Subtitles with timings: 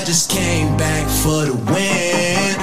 [0.00, 2.56] I just came back for the win.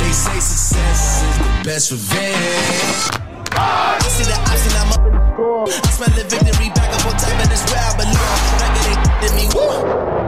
[0.00, 3.12] They say success is the best revenge.
[3.52, 5.68] I see the option, I'm up in the score.
[5.68, 8.40] I smell the victory back up on top, and it's where I belong.
[8.56, 9.68] Back it ain't in me, woo.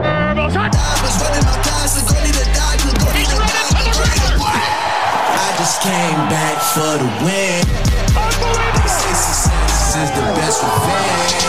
[0.05, 3.41] I was running my class, dodge, go need a dodge, go need a
[5.33, 7.65] I just came back for the win.
[7.73, 11.45] They say success is the best revenge.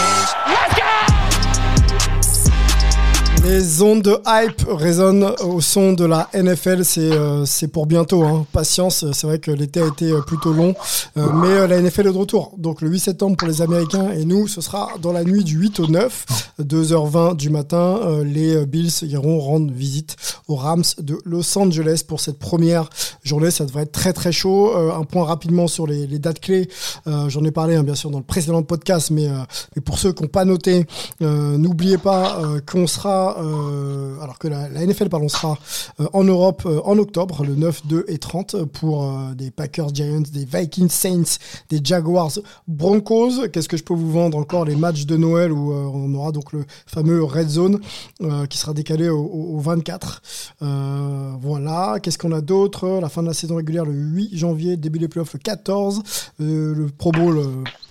[3.49, 6.85] Les ondes de hype résonnent au son de la NFL.
[6.85, 8.25] C'est euh, c'est pour bientôt.
[8.25, 8.47] Hein.
[8.53, 9.05] Patience.
[9.13, 10.75] C'est vrai que l'été a été euh, plutôt long,
[11.17, 12.55] euh, mais euh, la NFL est de retour.
[12.59, 15.57] Donc le 8 septembre pour les Américains et nous, ce sera dans la nuit du
[15.59, 16.27] 8 au 9,
[16.61, 18.01] 2h20 du matin.
[18.25, 20.17] Les Bills iront rendre visite
[20.49, 22.91] aux Rams de Los Angeles pour cette première
[23.23, 23.51] journée.
[23.51, 24.75] Ça devrait être très très chaud.
[24.75, 26.69] Un point rapidement sur les, dates clés.
[27.07, 29.29] J'en ai parlé hein, bien sûr dans le précédent podcast, mais,
[29.75, 30.87] mais pour ceux qui n'ont pas noté,
[31.21, 32.41] n'oubliez pas
[32.71, 35.27] qu'on sera, euh, alors que la, NFL pardon,
[36.01, 40.23] euh, en Europe euh, en octobre, le 9, 2 et 30 pour des Packers Giants,
[40.33, 42.33] des Vikings Saints, des Jaguars
[42.69, 43.49] Broncos.
[43.53, 44.65] Qu'est-ce que je peux vous vendre encore?
[44.65, 47.81] Les matchs de Noël où on aura donc le fameux Red Zone
[48.49, 50.23] qui sera décalé au, au- au 24.
[50.63, 51.99] Euh, voilà.
[52.03, 52.99] Qu'est-ce qu'on a d'autre?
[53.01, 56.03] La fin de la saison régulière le 8 janvier, début des playoffs le 14.
[56.41, 57.41] Euh, le Pro Bowl,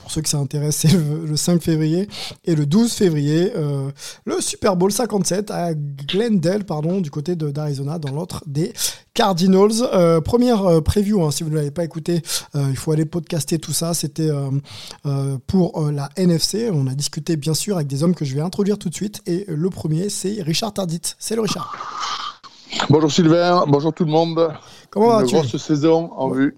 [0.06, 2.08] pour ceux que ça intéresse, c'est le, le 5 février.
[2.44, 3.90] Et le 12 février, euh,
[4.26, 8.72] le Super Bowl 57 à Glendale, pardon, du côté d'Arizona, dans l'autre des
[9.16, 9.82] Cardinals.
[9.82, 12.22] Euh, première euh, preview, hein, si vous ne l'avez pas écouté,
[12.54, 13.96] euh, il faut aller podcaster tout ça.
[13.96, 14.30] C'était
[15.48, 16.70] pour la NFC.
[16.72, 19.24] On a discuté bien sûr avec des hommes que je vais introduire tout de suite.
[19.26, 21.02] Et le premier, c'est Richard Tardit.
[21.18, 21.74] C'est le Richard.
[22.92, 24.54] Bonjour Sylvain, bonjour tout le monde.
[24.92, 25.34] Comment Une vas-tu?
[25.36, 26.56] grosse saison en vue.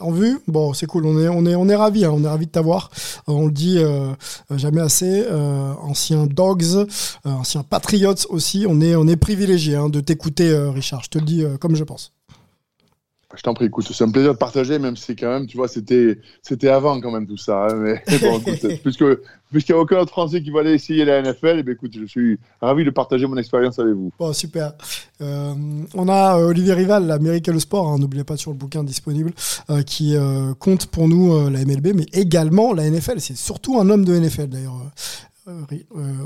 [0.00, 0.38] En vue.
[0.48, 1.06] Bon, c'est cool.
[1.06, 2.04] On est, on est, on est ravis.
[2.04, 2.12] hein.
[2.14, 2.90] On est ravis de t'avoir.
[3.28, 4.12] Euh, on le dit euh,
[4.50, 5.24] jamais assez.
[5.30, 6.86] Euh, ancien Dogs, euh,
[7.24, 8.66] ancien Patriots aussi.
[8.68, 11.02] On est, on est privilégié hein, de t'écouter, euh, Richard.
[11.04, 12.12] Je te le dis euh, comme je pense.
[13.34, 15.68] Je t'en prie, écoute, c'est un plaisir de partager, même si quand même, tu vois,
[15.68, 17.66] c'était, c'était avant quand même tout ça.
[17.66, 19.04] hein, mais bon, écoute, puisque,
[19.50, 21.92] puisqu'il n'y a aucun autre Français qui va aller essayer la NFL, eh bien, écoute,
[21.98, 24.12] je suis ravi de partager mon expérience avec vous.
[24.18, 24.74] Bon, super.
[25.20, 25.54] Euh,
[25.94, 29.32] on a euh, Olivier Rival, la Miracle Sport, hein, n'oubliez pas sur le bouquin disponible,
[29.70, 33.20] euh, qui euh, compte pour nous la MLB, mais également la NFL.
[33.20, 34.76] C'est surtout un homme de NFL d'ailleurs.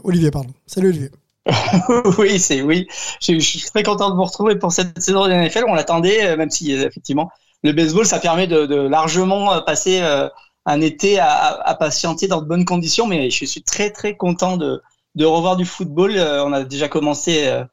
[0.05, 0.51] Olivier, pardon.
[0.67, 1.11] Salut Olivier.
[2.19, 2.87] oui, c'est oui.
[3.21, 5.65] Je, je suis très content de vous retrouver pour cette saison de NFL.
[5.69, 7.31] On l'attendait, euh, même si euh, effectivement
[7.63, 10.29] le baseball, ça permet de, de largement euh, passer euh,
[10.67, 11.29] un été à,
[11.63, 13.07] à- patienter dans de bonnes conditions.
[13.07, 14.83] Mais je suis très très content de,
[15.15, 16.13] de revoir du football.
[16.19, 17.65] On a déjà commencé euh,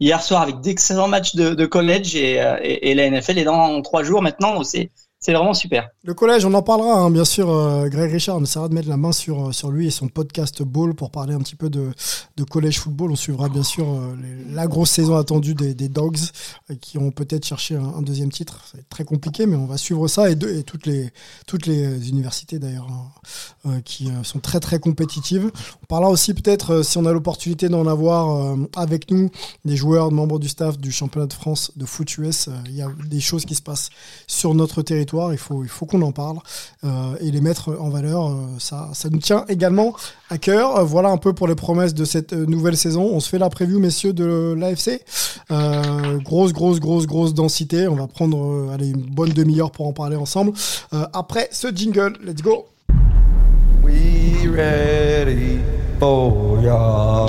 [0.00, 3.82] hier soir avec d'excellents matchs de, de college et, et, et la NFL est dans
[3.82, 4.62] trois jours maintenant.
[4.64, 4.90] C'est
[5.20, 5.88] c'est vraiment super.
[6.04, 7.50] Le collège, on en parlera, hein, bien sûr.
[7.50, 10.06] euh, Greg Richard, on essaiera de mettre la main sur, euh, sur lui et son
[10.06, 11.90] podcast Ball pour parler un petit peu de,
[12.36, 13.10] de collège football.
[13.10, 14.14] On suivra bien sûr euh,
[14.52, 16.18] la grosse saison attendue des, Dogs
[16.80, 18.62] qui ont peut-être cherché un, deuxième titre.
[18.70, 21.10] C'est très compliqué, mais on va suivre ça et, de- et toutes, les,
[21.46, 22.86] toutes les universités d'ailleurs
[23.64, 25.50] hein, qui sont très très compétitives.
[25.82, 29.30] On parlera aussi peut-être, si on a l'opportunité d'en avoir avec nous,
[29.64, 32.50] des joueurs, membres du staff du championnat de France de foot US.
[32.66, 33.88] Il y a des choses qui se passent
[34.26, 35.07] sur notre territoire.
[35.32, 36.38] Il faut, il faut qu'on en parle
[36.84, 38.28] euh, et les mettre en valeur.
[38.28, 39.94] euh, ça, ça nous tient également
[40.30, 40.76] à cœur.
[40.76, 43.08] Euh, voilà un peu pour les promesses de cette nouvelle saison.
[43.12, 45.00] On se fait la preview, messieurs, de l'AFC.
[45.50, 47.88] Euh, grosse, grosse, grosse, grosse densité.
[47.88, 50.52] On va prendre euh, allez, une bonne demi-heure pour en parler ensemble.
[50.92, 52.66] Euh, après ce jingle, let's go.
[53.82, 55.58] We ready
[55.98, 57.26] for ya.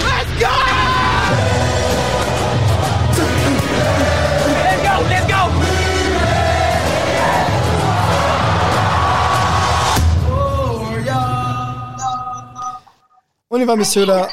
[13.52, 14.28] On y va, messieurs, là.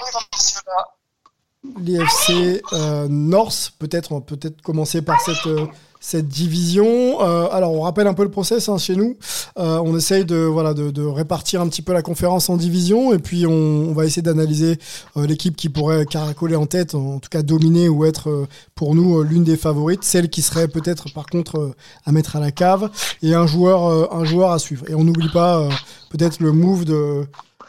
[1.80, 5.66] L'IFC euh, North, peut-être, on va peut-être commencer par cette, euh,
[6.00, 7.22] cette division.
[7.22, 9.16] Euh, alors, on rappelle un peu le process hein, chez nous.
[9.56, 13.18] On essaye de, voilà, de, de répartir un petit peu la conférence en divisions et
[13.18, 14.78] puis on, on va essayer d'analyser
[15.16, 19.44] l'équipe qui pourrait caracoler en tête, en tout cas dominer ou être pour nous l'une
[19.44, 21.74] des favorites, celle qui serait peut-être par contre
[22.04, 22.90] à mettre à la cave
[23.22, 24.84] et un joueur, un joueur à suivre.
[24.90, 25.66] Et on n'oublie pas
[26.10, 27.26] peut-être le move de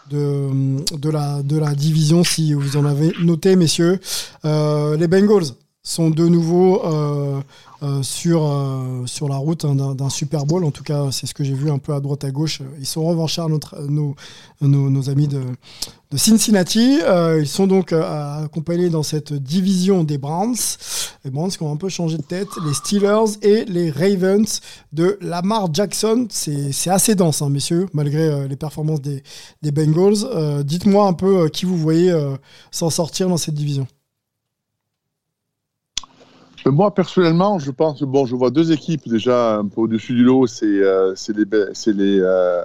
[0.10, 1.10] de,
[1.60, 4.00] la, division, si vous en avez noté, messieurs.
[4.46, 6.82] Euh, les Bengals sont de nouveau
[7.82, 10.64] euh, euh, sur, euh, sur la route hein, d'un Super Bowl.
[10.64, 12.62] En tout cas, c'est ce que j'ai vu un peu à droite à gauche.
[12.80, 14.16] Ils sont revanchards, notre, nos,
[14.62, 15.42] nos, amis de,
[16.16, 17.00] Cincinnati.
[17.04, 20.56] Euh, ils sont donc euh, accompagnés dans cette division des Browns.
[21.26, 22.48] Les Browns qui ont un peu changé de tête.
[22.66, 24.62] Les Steelers et les Ravens
[24.94, 26.28] de Lamar Jackson.
[26.30, 29.22] C'est assez dense, hein, messieurs, malgré euh, les performances des,
[29.62, 30.26] des Bengals.
[30.34, 32.36] Euh, Dites-moi un peu euh, qui vous voyez euh,
[32.72, 33.88] s'en sortir dans cette division.
[36.72, 40.48] Moi, personnellement, je pense, bon, je vois deux équipes déjà un peu au-dessus du lot,
[40.48, 42.64] c'est euh, les, les, euh,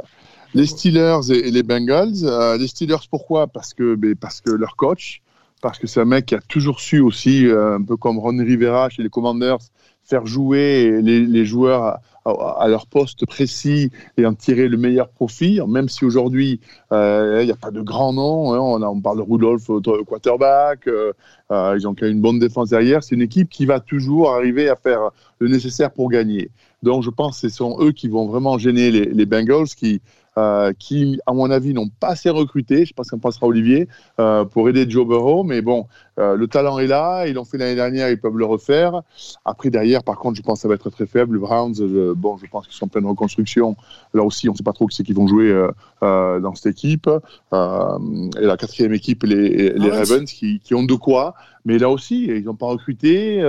[0.55, 2.25] les Steelers et, les Bengals.
[2.25, 3.47] Euh, les Steelers, pourquoi?
[3.47, 5.23] Parce que, ben, parce que leur coach,
[5.61, 8.89] parce que c'est un mec qui a toujours su aussi, un peu comme Ron Rivera
[8.89, 9.59] chez les Commanders,
[10.05, 15.89] faire jouer les, joueurs à, leur poste précis et en tirer le meilleur profit, même
[15.89, 16.61] si aujourd'hui
[16.93, 18.53] euh, il n'y a pas de grand nom.
[18.53, 19.71] Hein, on, parle de Rudolph
[20.07, 21.13] quarterback, euh,
[21.51, 23.03] euh, ils ont une bonne défense derrière.
[23.03, 26.51] C'est une équipe qui va toujours arriver à faire le nécessaire pour gagner.
[26.83, 30.01] Donc je pense que ce sont eux qui vont vraiment gêner les, les Bengals qui
[30.39, 32.87] euh, qui, à mon avis, n'ont pas assez recruté.
[32.87, 33.87] Je pense qu'on passera Olivier
[34.19, 35.45] euh, pour aider Joe Burrow.
[35.45, 35.87] Mais bon,
[36.19, 37.26] euh, le talent est là.
[37.26, 38.11] Ils l'ont fait l'année dernière.
[38.11, 39.03] Ils peuvent le refaire.
[39.44, 41.37] Après, derrière, par contre, je pense que ça va être très faible.
[41.37, 41.75] Les Browns,
[42.14, 43.76] bon, je pense qu'ils sont en pleine reconstruction.
[44.14, 45.69] Là aussi, on ne sait pas trop qui c'est qui vont jouer
[46.00, 47.09] dans cette équipe.
[47.09, 51.35] et la quatrième équipe, les, les Ravens, qui, qui, ont de quoi.
[51.64, 53.41] Mais là aussi, ils n'ont pas recruté.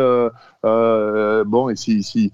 [0.63, 2.31] bon, et si, si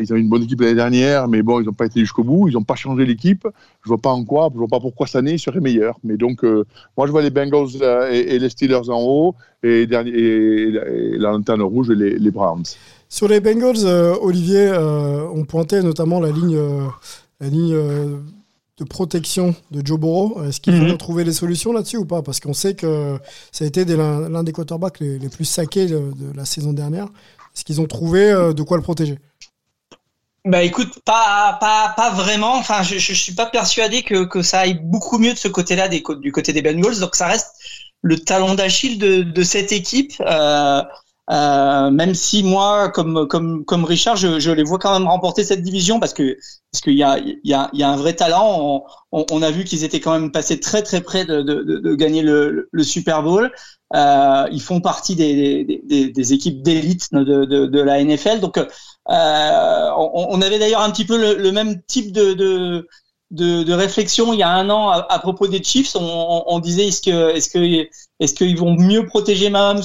[0.00, 2.48] ils ont une bonne équipe l'année dernière, mais bon, ils n'ont pas été jusqu'au bout.
[2.48, 3.46] Ils n'ont pas changé l'équipe
[3.82, 5.98] je vois pas en quoi, je vois pas pourquoi cette année serait meilleur.
[6.04, 6.64] Mais donc, euh,
[6.96, 10.70] moi, je vois les Bengals euh, et, les Steelers en haut, et, et,
[11.18, 12.64] la lanterne rouge, les, les Browns.
[13.08, 16.58] Sur les Bengals, euh, Olivier, on pointait notamment la ligne,
[17.40, 17.74] la ligne
[18.78, 20.42] de protection de Joe Burrow.
[20.44, 20.96] Est-ce qu'ils vont mhm.
[20.96, 22.22] trouver les solutions là-dessus ou pas?
[22.22, 23.18] Parce qu'on sait que
[23.52, 27.06] ça a été l'un des quarterbacks les, les, plus saqués de, de la saison dernière.
[27.54, 29.18] Est-ce qu'ils ont trouvé de quoi le protéger?
[30.46, 32.54] Bah écoute, pas pas pas vraiment.
[32.54, 35.88] Enfin, je je suis pas persuadé que que ça aille beaucoup mieux de ce côté-là
[35.88, 36.98] des du côté des Bengals.
[36.98, 37.50] Donc ça reste
[38.02, 40.12] le talon d'Achille de de cette équipe.
[40.20, 40.82] Euh,
[41.30, 45.44] euh, même si moi, comme comme comme Richard, je, je les vois quand même remporter
[45.44, 46.36] cette division parce que
[46.72, 48.84] parce qu'il y a il y a il y a un vrai talent.
[49.12, 51.94] On, on, a vu qu'ils étaient quand même passés très très près de de, de,
[51.94, 53.52] gagner le, le Super Bowl.
[53.94, 58.40] Euh, ils font partie des des, des, équipes d'élite de, de, de la NFL.
[58.40, 58.58] Donc
[59.10, 62.88] euh, on, avait d'ailleurs un petit peu le, même type de, de,
[63.74, 65.96] réflexion il y a un an à, propos des Chiefs.
[65.96, 67.88] On, disait est-ce que est-ce que
[68.20, 69.82] est-ce qu'ils vont mieux protéger Mahomes?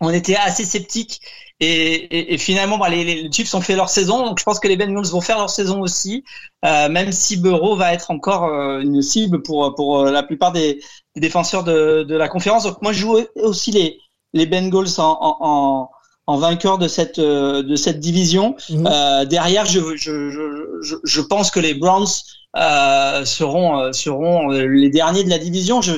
[0.00, 1.20] On était assez sceptiques
[1.60, 4.24] et, finalement bah, les, Chiefs ont fait leur saison.
[4.26, 6.24] Donc je pense que les Bengals vont faire leur saison aussi,
[6.64, 10.80] euh, même si Burrow va être encore euh, une cible pour pour la plupart des,
[11.16, 12.64] défenseurs de, la conférence.
[12.64, 13.98] Donc moi je joue aussi les
[14.32, 15.90] les Bengals en en
[16.26, 18.56] vainqueur de cette euh, de cette division.
[18.70, 18.88] Mhm.
[18.90, 20.30] Euh, derrière, je, je,
[20.82, 22.06] je, je, pense que les Browns
[22.56, 25.82] euh, seront euh, seront les derniers de la division.
[25.82, 25.92] Je,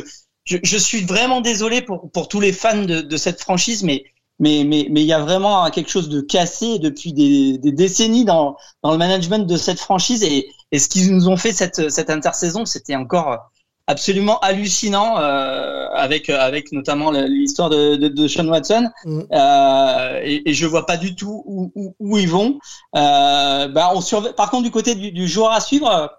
[0.44, 4.04] je, je, suis vraiment désolé pour pour tous les fans de, de cette franchise, mais
[4.38, 8.24] mais mais mais il y a vraiment quelque chose de cassé depuis des, des décennies
[8.24, 11.90] dans dans le management de cette franchise et et ce qu'ils nous ont fait cette
[11.90, 13.50] cette intersaison, c'était encore
[13.86, 19.20] absolument hallucinant euh, avec avec notamment l'histoire de, de, de, Sean Watson mm.
[19.32, 22.58] euh, et, et, je vois pas du tout où, où, où ils vont.
[22.96, 24.34] Euh, bah on surveille.
[24.34, 26.10] Par contre du côté du, du joueur à suivre,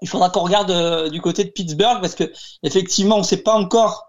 [0.00, 3.54] il faudra qu'on regarde euh, du côté de Pittsburgh parce que effectivement on sait pas
[3.54, 4.06] encore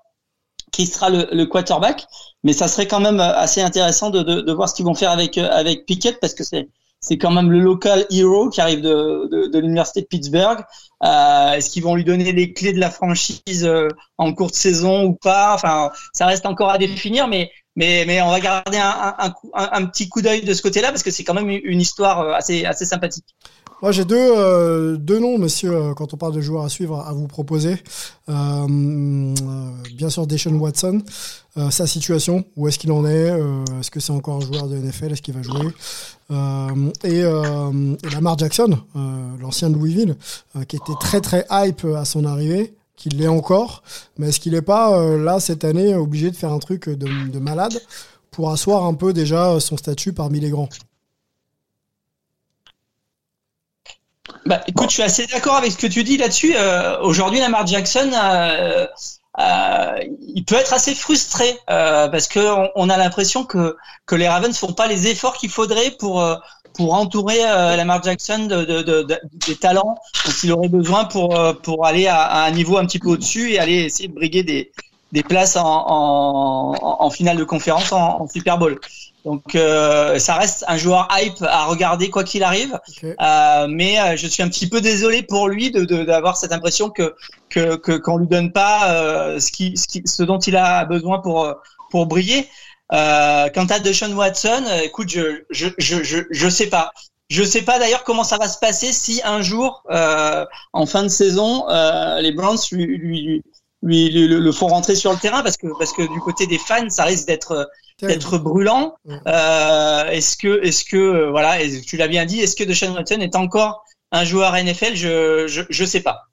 [0.71, 2.05] qui sera le, le, quarterback,
[2.43, 5.11] mais ça serait quand même assez intéressant de, de, de voir ce qu'ils vont faire
[5.11, 6.69] avec avec Pickett parce que c'est
[7.05, 10.59] c'est quand même le local hero qui arrive de, de, l'université de Pittsburgh.
[11.03, 14.55] Euh, Est-ce qu'ils vont lui donner les clés de la franchise euh, en cours de
[14.55, 15.53] saison ou pas?
[15.53, 19.85] Enfin, ça reste encore à définir, mais mais mais on va garder un, un, un,
[19.85, 22.65] petit coup d'œil de ce côté-là parce que c'est quand même une histoire euh, assez
[22.65, 23.35] assez sympathique.
[23.83, 27.27] Moi, j'ai deux, deux noms, monsieur, quand on parle de joueurs à suivre, à vous
[27.27, 27.75] proposer.
[28.25, 31.03] Bien sûr, Deshaun Watson,
[31.69, 33.37] sa situation, où est-ce qu'il en est
[33.79, 35.67] Est-ce que c'est encore un joueur de NFL Est-ce qu'il va jouer?
[36.29, 37.23] Et, et,
[38.13, 38.79] Lamar Jackson,
[39.39, 40.15] l'ancien de Louisville,
[40.67, 43.83] qui était très très hype à son arrivée, qui l'est encore,
[44.17, 47.39] mais est-ce qu'il n'est pas, là, cette année, obligé de faire un truc de, de
[47.39, 47.79] malade
[48.31, 50.69] pour asseoir un peu déjà son statut parmi les grands?
[54.45, 56.53] Bah, écoute, je suis assez d'accord avec ce que tu dis là-dessus.
[56.55, 58.85] Euh, Aujourd'hui, Lamar Jackson, euh,
[59.39, 59.99] euh,
[60.33, 62.39] il peut être assez frustré euh, parce que
[62.75, 63.75] on, a l'impression que
[64.05, 66.35] que les Ravens font pas les efforts qu'il faudrait pour euh,
[66.73, 71.85] pour entourer Lamar Jackson de, de, de, des talents dont il aurait besoin pour pour
[71.85, 74.71] aller à, à un niveau un petit peu au-dessus et aller essayer de briguer des
[75.11, 78.79] des places en, en, en finale de conférence en, en Super Bowl.
[79.25, 82.79] Donc euh, ça reste un joueur hype à regarder quoi qu'il arrive.
[83.03, 86.91] Euh, mais euh, je suis un petit peu désolé pour lui de d'avoir cette impression
[86.91, 87.15] que
[87.49, 91.19] que qu'on lui donne pas euh, ce qui ce qui ce dont il a besoin
[91.19, 91.53] pour
[91.89, 92.47] pour briller.
[92.93, 96.91] Euh, quant à Deshaun Watson, écoute, je je je je, je sais pas.
[97.27, 99.81] Je sais pas d'ailleurs comment ça va se passer si un jour,
[100.73, 101.65] en fin de saison,
[102.19, 103.41] les Browns lui, lui,
[103.85, 106.89] lui, le, font rentrer sur le terrain parce que parce que du côté des fans,
[106.89, 107.69] ça risque d'être
[108.01, 108.95] d'être brûlant.
[109.07, 113.19] Euh, est-ce que, est-ce que, euh, voilà, tu l'as bien dit, est-ce que Deshaun Watson
[113.21, 116.23] est encore un joueur NFL Je, je, je sais pas.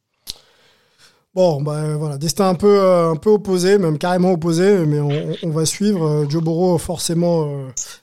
[1.35, 5.51] Bon, bah voilà, destin un peu, un peu opposé, même carrément opposé, mais on, on
[5.51, 6.27] va suivre.
[6.29, 7.47] Joe Burrow, forcément,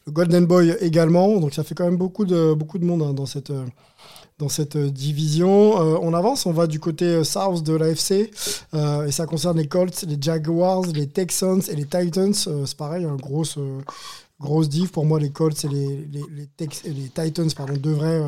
[0.07, 3.13] le Golden Boy également, donc ça fait quand même beaucoup de, beaucoup de monde hein,
[3.13, 3.51] dans cette,
[4.39, 5.81] dans cette euh, division.
[5.81, 8.31] Euh, on avance, on va du côté euh, South de l'AFC
[8.73, 12.33] et ça concerne les Colts, les Jaguars, les Texans et les Titans.
[12.33, 13.59] c'est pareil, une grosse,
[14.39, 14.89] grosse div.
[14.89, 16.49] Pour moi, les Colts et les, les,
[16.85, 18.21] les, Titans pardon, devraient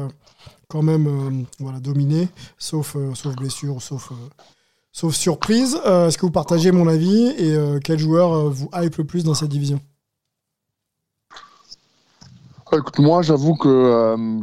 [0.67, 2.27] quand même voilà, dominer,
[2.57, 4.11] sauf, sauf blessure, sauf,
[4.91, 5.75] sauf surprise.
[5.85, 9.49] Est-ce que vous partagez mon avis et quel joueur vous hype le plus dans cette
[9.49, 9.79] division?
[12.73, 14.41] Écoute, moi, j'avoue que euh,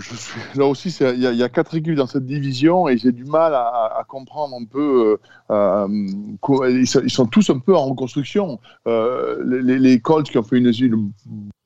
[0.54, 0.94] là aussi.
[1.00, 4.66] Il y, a quatre équipes dans cette division et j'ai du mal à, comprendre un
[4.66, 5.16] peu.
[5.50, 8.60] Euh, euh ils, sont, tous un peu en reconstruction.
[8.84, 11.10] Les, Colts qui ont fait une,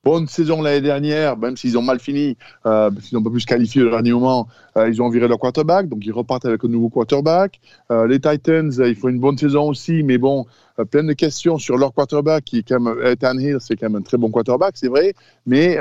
[0.05, 3.45] bonne saison l'année dernière, même s'ils ont mal fini, euh, qu'ils n'ont pas pu se
[3.45, 6.89] qualifier au dernier moment, ils ont viré leur quarterback, donc ils repartent avec un nouveau
[6.89, 7.59] quarterback.
[7.89, 10.45] Les Titans, ils font une bonne saison aussi, mais bon,
[10.91, 14.01] plein de questions sur leur quarterback, qui est quand même, Hill, c'est quand même un
[14.01, 15.13] très bon quarterback, c'est vrai,
[15.45, 15.77] mais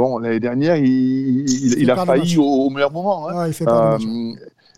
[0.00, 3.28] bon, l'année dernière, il, il, il a failli au, au, meilleur moment.
[3.28, 3.42] Hein.
[3.42, 3.98] Ouais, il fait pas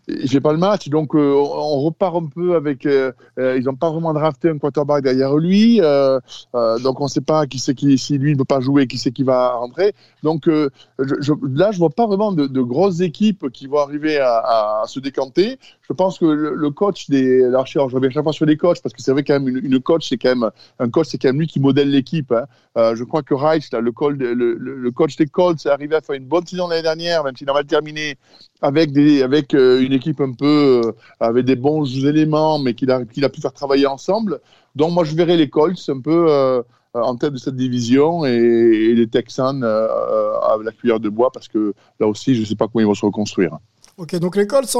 [0.08, 2.86] j'ai pas le match, donc euh, on repart un peu avec.
[2.86, 7.20] Euh, euh, ils n'ont pas vraiment drafté un quarterback derrière lui, donc on ne sait
[7.20, 9.94] pas qui c'est qui si lui ne peut pas jouer, qui c'est qui va rentrer.
[10.22, 10.68] Donc je,
[10.98, 15.58] je, là, je vois pas vraiment de, grosses équipes qui vont arriver à, se décanter.
[15.82, 18.94] Je pense que le, coach des, alors je reviens chaque fois sur les coachs parce
[18.94, 21.28] que c'est vrai quand même une, une coach, c'est quand même un coach, c'est quand
[21.28, 22.32] même lui qui modèle l'équipe.
[22.32, 22.94] Hein.
[22.94, 26.16] je crois que Reich, là, le, le, le, coach des Colts, est arrivé à faire
[26.16, 28.16] une bonne saison l'année dernière, même s'il a mal terminé
[28.62, 33.04] avec, avec euh, une équipe un peu euh, avec des bons éléments, mais qu'il a,
[33.04, 34.40] qu'il a pu faire travailler ensemble.
[34.74, 36.62] Donc moi, je verrai les Colts un peu euh,
[36.94, 41.74] en tête de cette division et, les Texans avec la cuillère de bois parce que
[42.00, 43.58] là aussi, je ne sais pas comment ils vont se reconstruire.
[43.98, 44.76] Ok, donc les Colts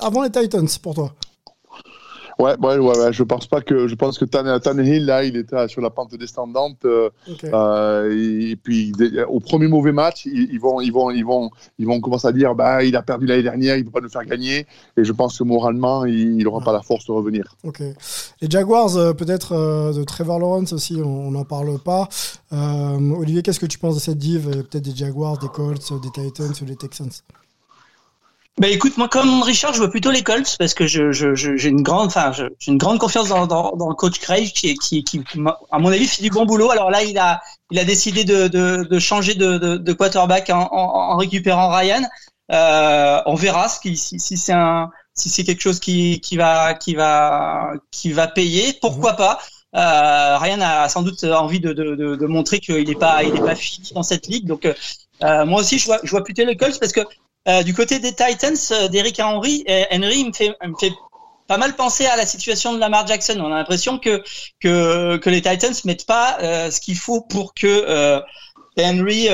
[0.00, 1.14] avant les Titans pour toi
[2.38, 5.68] Ouais, ouais, ouais, je pense pas que je pense que Tan, Tannehill là, il était
[5.68, 6.84] sur la pente descendante.
[6.84, 7.10] Euh,
[7.44, 8.92] euh et, puis
[9.28, 12.54] au premier mauvais match, ils, vont, ils vont, ils vont, ils vont commencer à dire,
[12.54, 14.66] bah, il a perdu l'année dernière, il peut pas nous faire gagner.
[14.96, 17.56] Et je pense que moralement, il n'aura pas la force de revenir.
[17.62, 17.80] Ok.
[18.40, 19.54] Les Jaguars, euh, peut-être
[19.92, 22.08] de Trevor Lawrence aussi, on n'en parle pas.
[22.50, 26.52] Olivier, qu'est-ce que tu penses de cette div Peut-être des Jaguars, des Colts, des Titans
[26.60, 27.10] ou des Texans?
[28.60, 31.68] Bah écoute, moi comme Richard, je vois plutôt les Colts parce que je, je, j'ai
[31.68, 35.02] une grande, enfin, j'ai une grande confiance dans, dans, dans, le coach Craig qui, qui,
[35.02, 35.24] qui,
[35.72, 36.70] à mon avis, fait du bon boulot.
[36.70, 37.42] Alors là, il a,
[37.72, 41.68] il a décidé de, de, de changer de, de, de quarterback en, en, en, récupérant
[41.68, 42.02] Ryan.
[42.52, 46.74] Euh, on verra si, si, si c'est un, si c'est quelque chose qui, qui va,
[46.74, 48.78] qui va, qui va payer.
[48.80, 49.18] Pourquoi mhm.
[49.18, 49.38] pas?
[49.74, 53.34] Euh, Ryan a sans doute envie de, de, de, de montrer qu'il n'est pas, il
[53.34, 54.46] est pas fini dans cette ligue.
[54.46, 54.64] Donc
[55.22, 57.00] euh, moi aussi, je vois, je vois plutôt les Colts parce que
[57.48, 60.92] euh, du côté des Titans, euh, d'Eric Henry, euh, Henry me fait, me fait
[61.46, 63.38] pas mal penser à la situation de Lamar Jackson.
[63.38, 64.22] On a l'impression que,
[64.60, 68.22] que, que les Titans mettent pas ce qu'il faut pour que
[68.78, 69.28] Henry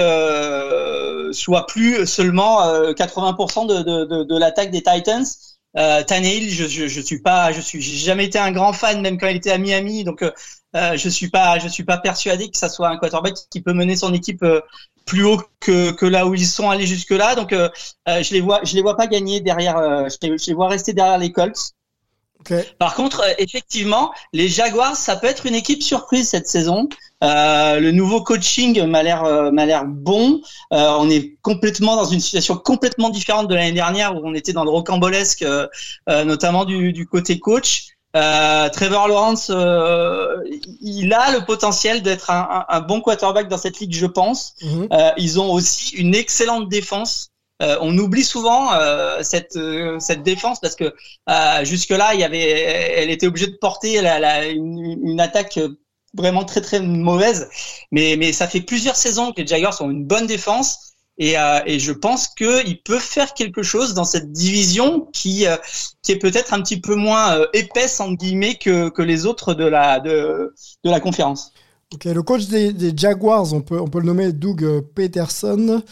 [1.32, 2.62] soit plus seulement
[2.94, 5.24] 80% de, de, de, l'attaque des Titans.
[5.76, 9.18] Euh, Tannehill, je, je, je suis pas, je suis, jamais été un grand fan, même
[9.18, 12.58] quand il était à Miami, donc euh, je suis pas, je suis pas persuadé que
[12.58, 14.44] ça soit un quarterback qui peut mener son équipe
[15.06, 17.34] plus haut que, que là où ils sont allés jusque là.
[17.34, 17.68] Donc euh,
[18.08, 19.76] euh, je les vois, je les vois pas gagner derrière.
[19.76, 21.74] Euh, je, les, vois rester derrière les Colts.
[22.78, 26.88] Par contre, effectivement, les Jaguars, ça peut être une équipe surprise cette saison.
[27.20, 30.40] le nouveau coaching m'a l'air m'a l'air bon.
[30.70, 34.64] on est complètement dans une situation complètement différente de l'année dernière où on était dans
[34.64, 35.44] le rocambolesque,
[36.08, 37.88] notamment du, du côté coach.
[38.16, 40.42] Euh, Trevor Lawrence, euh,
[40.80, 44.54] il a le potentiel d'être un, un, bon quarterback dans cette ligue, je pense.
[44.62, 44.88] Mhm.
[44.92, 47.30] Euh, ils ont aussi une excellente défense.
[47.62, 49.58] Euh, on oublie souvent euh, cette
[49.98, 50.94] cette défense parce que
[51.62, 55.60] jusque là, il y avait, elle était obligée de porter la, la, une, une, attaque
[56.14, 57.48] vraiment très très mauvaise.
[57.92, 60.89] Mais mais ça fait plusieurs saisons que les Jaguars ont une bonne défense.
[61.20, 65.58] Et, euh, et, je pense qu'il peut faire quelque chose dans cette division qui, euh,
[66.08, 70.00] est peut-être un petit peu moins euh, épaisse entre guillemets que, les autres de la,
[70.00, 71.52] de, la conférence.
[71.92, 75.82] Ok, le coach des, des, Jaguars, on peut, on peut le nommer Doug Peterson.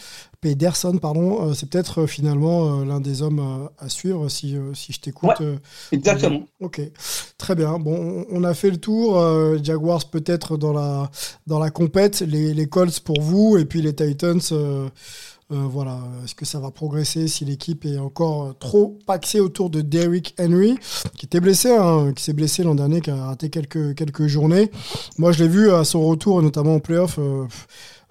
[0.41, 5.41] Pederson, pardon, c'est peut-être finalement l'un des hommes à suivre si, si je t'écoute.
[5.91, 6.43] exactement.
[6.61, 6.81] ok,
[7.37, 7.77] très bien.
[7.77, 9.21] Bon, on a fait le tour.
[9.61, 11.11] Jaguars peut-être dans la,
[11.45, 14.39] dans la compète, les, les Colts pour vous, et puis les Titans
[15.49, 20.35] voilà, est-ce que ça va progresser si l'équipe est encore trop paxée autour de Derrick
[20.39, 20.77] Henry,
[21.17, 24.69] qui était blessé, hein, qui s'est blessé l'an dernier, qui a raté quelques, quelques journées.
[25.17, 27.19] Moi, je l'ai vu à son retour, notamment en playoff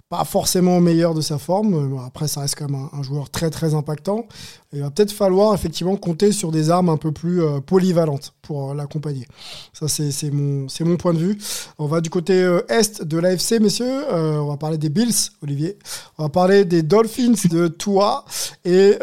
[0.09, 1.99] pas forcément meilleur de sa forme.
[2.05, 4.25] Après, ça reste quand même un, joueur très très impactant.
[4.73, 8.71] Il va peut-être falloir effectivement compter sur des armes un peu plus euh, polyvalentes pour
[8.71, 9.27] euh, l'accompagner.
[9.71, 11.37] Ça, c'est mon, mon point de vue.
[11.77, 14.03] On va du côté euh, est de l'AFC, messieurs.
[14.11, 15.77] on va parler des Bills, Olivier.
[16.17, 18.25] On va parler des Dolphins de Tua
[18.65, 18.97] et,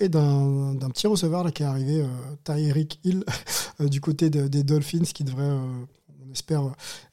[0.00, 2.04] et d'un petit receveur là, qui est arrivé,
[2.44, 3.24] Tyreek Hill,
[3.80, 5.50] du côté des Dolphins, qui devrait,
[6.32, 6.62] espère,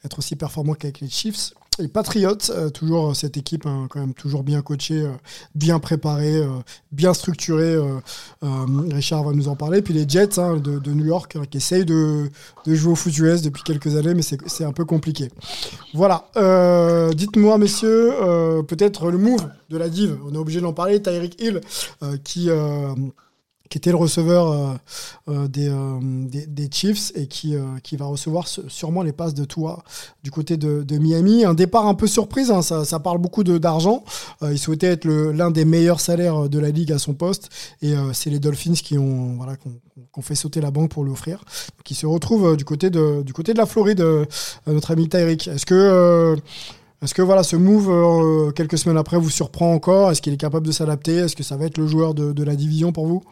[0.04, 1.52] être aussi performant qu'avec les Chiefs.
[1.80, 5.12] Les Patriots, euh, toujours euh, cette équipe hein, quand même toujours bien coachée, euh,
[5.54, 6.42] bien préparée,
[6.92, 7.76] bien structurée.
[8.42, 9.80] Richard va nous en parler.
[9.80, 12.30] Puis les Jets hein, de, New York hein, qui essayent de,
[12.66, 15.30] jouer au foot US depuis quelques années, mais c'est un peu compliqué.
[15.94, 16.26] Voilà.
[17.14, 18.12] Dites-moi, messieurs,
[18.68, 20.18] peut-être le move de la div.
[20.26, 21.00] On est obligé d'en parler.
[21.00, 21.60] Tyreek Hill
[22.24, 22.50] qui
[23.70, 24.74] qui était le receveur euh,
[25.28, 29.82] euh, euh, des, Chiefs et qui, qui va recevoir sûrement les passes de toi
[30.22, 31.44] du côté de, Miami.
[31.44, 34.04] Un départ un peu surprise, hein, ça, parle beaucoup d'argent.
[34.42, 37.48] il souhaitait être l'un des meilleurs salaires de la ligue à son poste
[37.80, 39.54] et c'est les Dolphins qui ont, voilà,
[40.20, 41.44] fait sauter la banque pour l'offrir.
[41.84, 44.04] Qui se retrouve du côté de, du côté de la Floride,
[44.66, 45.48] notre ami Tyreek.
[45.48, 46.36] Est-ce que
[47.02, 50.10] est-ce que voilà, ce move, quelques semaines après, vous surprend encore?
[50.10, 51.16] Est-ce qu'il est capable de s'adapter?
[51.16, 53.22] Est-ce que ça va être le joueur de la division pour vous?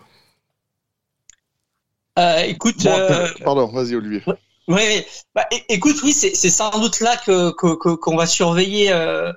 [2.19, 2.85] Euh, écoute.
[2.87, 4.23] Euh, pardon, vas-y, Olivier.
[4.67, 8.91] Oui, bah, écoute, oui, c'est sans doute là que qu'on va surveiller.
[8.91, 9.33] Euh,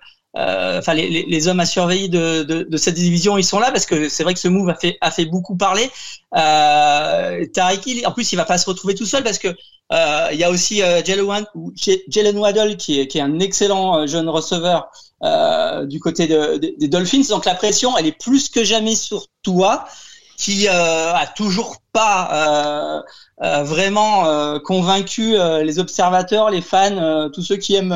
[0.79, 3.85] enfin, les, les, hommes à surveiller de, de, de, cette division, ils sont là parce
[3.85, 5.89] que c'est vrai que ce move a fait a fait beaucoup parler.
[6.37, 9.49] Euh, Tariq, en plus, il va pas se retrouver tout seul parce que
[10.31, 14.89] il y a aussi Jalen Waddle qui est qui est un excellent jeune receveur
[15.87, 17.27] du côté de, des Dolphins.
[17.29, 19.85] Donc la pression, elle est plus que jamais sur toi
[20.41, 23.01] qui euh, a toujours pas euh,
[23.43, 27.95] euh, vraiment convaincu les observateurs, les fans, tous ceux qui aiment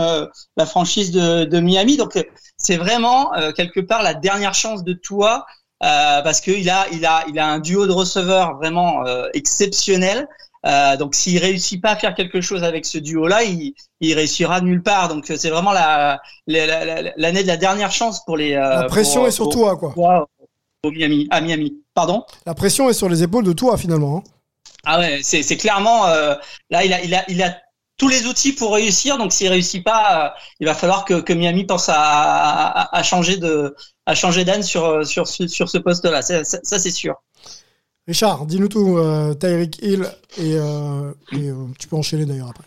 [0.58, 1.98] la franchise de, de Miami.
[1.98, 2.24] Donc
[2.58, 5.46] c'est vraiment quelque part la dernière chance de toi
[5.80, 9.04] parce qu'il a il a il a un duo de receveurs vraiment
[9.34, 10.28] exceptionnel.
[10.66, 14.62] Euh, donc s'il réussit pas à faire quelque chose avec ce duo-là, il, il réussira
[14.62, 15.10] nulle part.
[15.10, 18.54] Donc c'est vraiment la l'année de la dernière chance pour les.
[18.54, 20.28] la pression est sur toi, quoi.
[20.92, 21.78] Miami, à Miami.
[21.94, 22.24] Pardon?
[22.46, 24.18] La pression est sur les épaules de toi finalement.
[24.18, 24.24] Hein.
[24.86, 26.36] Ah ouais, c'est clairement euh,
[26.70, 27.58] là il a, il a, il a
[27.98, 29.18] tous les outils pour réussir.
[29.18, 33.04] Donc s'il réussit pas, euh, il va falloir que, que Miami pense à, à, à,
[33.04, 36.22] changer de à changer d'âne sur, sur sur ce poste-là.
[36.22, 37.16] Ça, ça, c'est sûr.
[38.08, 38.98] Richard, dis-nous tout.
[38.98, 42.66] Euh, Tyreek Hill et, euh, et tu peux enchaîner d'ailleurs après.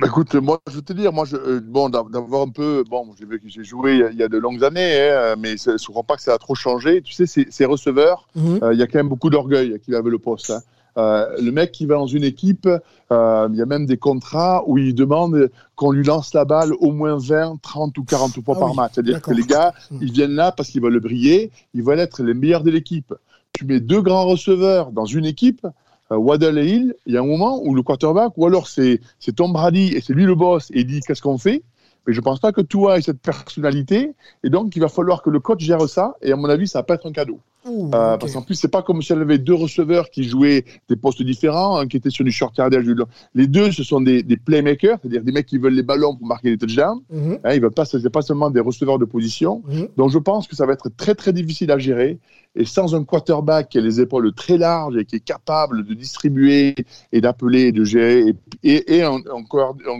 [0.00, 3.04] Bah, écoute, moi, je veux te dire, moi, je, euh, bon, d'avoir un peu, bon,
[3.44, 6.22] j'ai joué il y a de longues années, hein, mais je ne comprends pas que
[6.22, 7.02] ça a trop changé.
[7.02, 8.60] Tu sais, ces, receveurs, mhm.
[8.62, 10.50] euh, il y a quand même beaucoup d'orgueil qu'il avait le poste.
[10.50, 10.60] Hein.
[10.98, 12.68] Euh, le mec qui va dans une équipe,
[13.10, 16.92] il y a même des contrats où il demande qu'on lui lance la balle au
[16.92, 18.92] moins 20, 30 ou 40 fois ah par match.
[18.94, 19.98] C'est-à-dire que les gars, mhm.
[20.02, 23.14] ils viennent là parce qu'ils veulent briller, ils veulent être les meilleurs de l'équipe.
[23.52, 25.66] Tu mets deux grands receveurs dans une équipe,
[26.10, 29.00] Waddle et Hill, il y a un moment où le quarterback, ou alors c'est
[29.36, 31.62] Tom Brady et c'est lui le boss et il dit qu'est-ce qu'on fait?
[32.06, 34.14] Mais je ne pense pas que toi ait cette personnalité.
[34.44, 36.14] Et donc, il va falloir que le coach gère ça.
[36.22, 37.40] Et à mon avis, ça va pas être un cadeau.
[37.66, 40.96] Euh, parce qu'en plus, c'est pas comme si elle avait deux receveurs qui jouaient des
[40.96, 42.86] postes différents, un qui était sur du short yardage.
[43.34, 46.50] Les deux, ce sont des, playmakers, c'est-à-dire des mecs qui veulent les ballons pour marquer
[46.50, 47.00] des touchdowns.
[47.10, 47.64] Mm -hmm.
[47.64, 49.62] hein, pas, c'est pas seulement des receveurs de position.
[49.66, 49.88] Mhm.
[49.96, 52.18] Donc, je pense que ça va être très, très difficile à gérer.
[52.54, 55.94] Et sans un quarterback qui a les épaules très larges et qui est capable de
[55.94, 56.74] distribuer
[57.12, 59.20] et d'appeler, de gérer, et, et, un,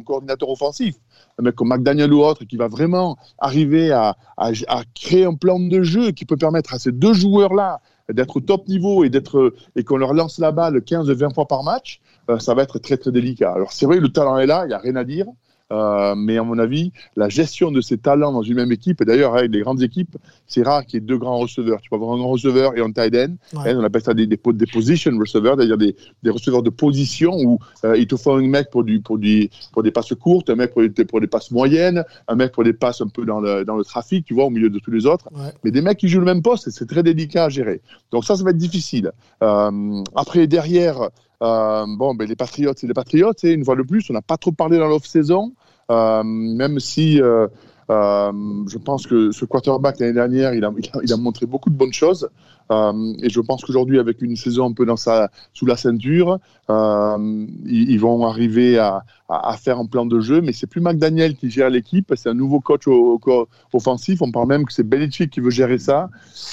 [0.08, 0.94] coordinateur offensif,
[1.38, 4.52] un mec comme McDaniel ou autre, qui va vraiment arriver à, à,
[4.94, 7.80] créer un plan de jeu qui peut permettre à ces deux joueurs-là
[8.12, 11.62] d'être au top niveau et d'être et qu'on leur lance la balle 15-20 fois par
[11.62, 12.00] match,
[12.30, 13.52] euh, ça va être très très délicat.
[13.52, 15.26] Alors c'est vrai, le talent est là, il n'y a rien à dire.
[15.70, 19.04] Euh, mais à mon avis, la gestion de ces talents dans une même équipe, et
[19.04, 21.80] d'ailleurs avec les grandes équipes, c'est rare qu'il y ait deux grands receveurs.
[21.80, 23.34] Tu peux avoir un grand receveur et un tight end.
[23.54, 27.58] on appelle ça des, des, des position receveurs, c'est-à-dire des, des, receveurs de position où
[27.84, 30.56] euh, il te faut un mec pour, du, pour, du, pour des passes courtes, un
[30.56, 33.64] mec pour, pour des passes moyennes, un mec pour des passes un peu dans le,
[33.64, 35.28] dans le trafic, tu vois, au milieu de tous les autres.
[35.64, 37.82] Mais des mecs qui jouent le même poste, c'est très délicat à gérer.
[38.10, 39.12] Donc ça, ça va être difficile.
[39.42, 41.10] Euh, après, derrière,
[41.42, 43.42] euh, bon, ben, les Patriotes, c'est les Patriotes.
[43.44, 45.52] Et une fois de plus, on n'a pas trop parlé dans l'off-saison.
[45.90, 47.46] Euh, même si euh,
[47.88, 52.28] je pense que ce quarterback l'année dernière, il a, montré beaucoup de bonnes choses.
[52.70, 57.98] Et je pense qu'aujourd'hui, avec une saison un peu dans sa, sous la ceinture, ils,
[57.98, 60.40] vont arriver à, à, à, faire un plan de jeu.
[60.40, 64.22] Mais c'est plus McDaniel qui gère l'équipe, c'est un nouveau coach au, au, offensif.
[64.22, 66.08] On parle même que c'est Belichick qui veut gérer ça.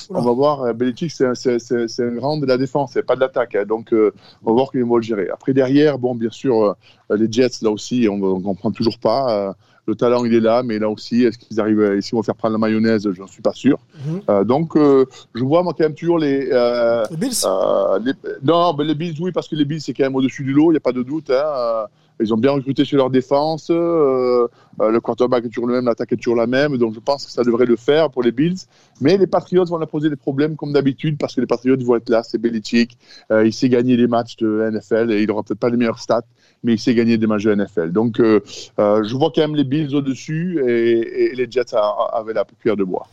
[0.10, 0.74] On va voir.
[0.74, 3.56] Belichick, c'est un grand de la défense, c'est pas de l'attaque.
[3.56, 4.12] Hein, donc, euh,
[4.44, 5.30] on va voir ils vont le gérer.
[5.30, 6.76] Après, derrière, bon, bien sûr,
[7.10, 9.56] les Jets, là aussi, on ne comprend toujours pas
[9.88, 12.54] le talent il est là, mais là aussi, est-ce qu'ils arrivent, ici, vont faire prendre
[12.54, 13.78] la mayonnaise Je n'en suis pas sûr.
[13.78, 14.22] Mm -hmm.
[14.30, 16.50] euh, donc, euh, je vois moi quand même toujours les.
[16.52, 19.94] Euh, les Bills euh, les, Non, mais les Bills, oui, parce que les Bills, c'est
[19.94, 21.30] quand même au-dessus du lot, il n'y a pas de doute.
[21.30, 21.86] Hein.
[22.22, 23.68] Ils ont bien recruté sur leur défense.
[23.70, 24.48] Euh,
[24.80, 26.78] le quarterback est toujours le même, l'attaque est toujours la même.
[26.78, 28.58] Donc je pense que ça devrait le faire pour les Bills.
[29.02, 31.96] Mais les Patriots vont leur poser des problèmes comme d'habitude parce que les Patriots vont
[31.96, 32.24] être là.
[32.24, 32.98] C'est Belichick.
[33.32, 36.00] Euh, il sait gagner les matchs de NFL et il n'aura peut-être pas les meilleurs
[36.00, 36.26] stats,
[36.64, 37.92] mais il sait gagner des matchs de NFL.
[37.92, 38.42] Donc euh,
[38.80, 41.76] euh, je vois quand même les Bills au-dessus et, et, les Jets
[42.14, 43.08] avaient la cuillère de bois.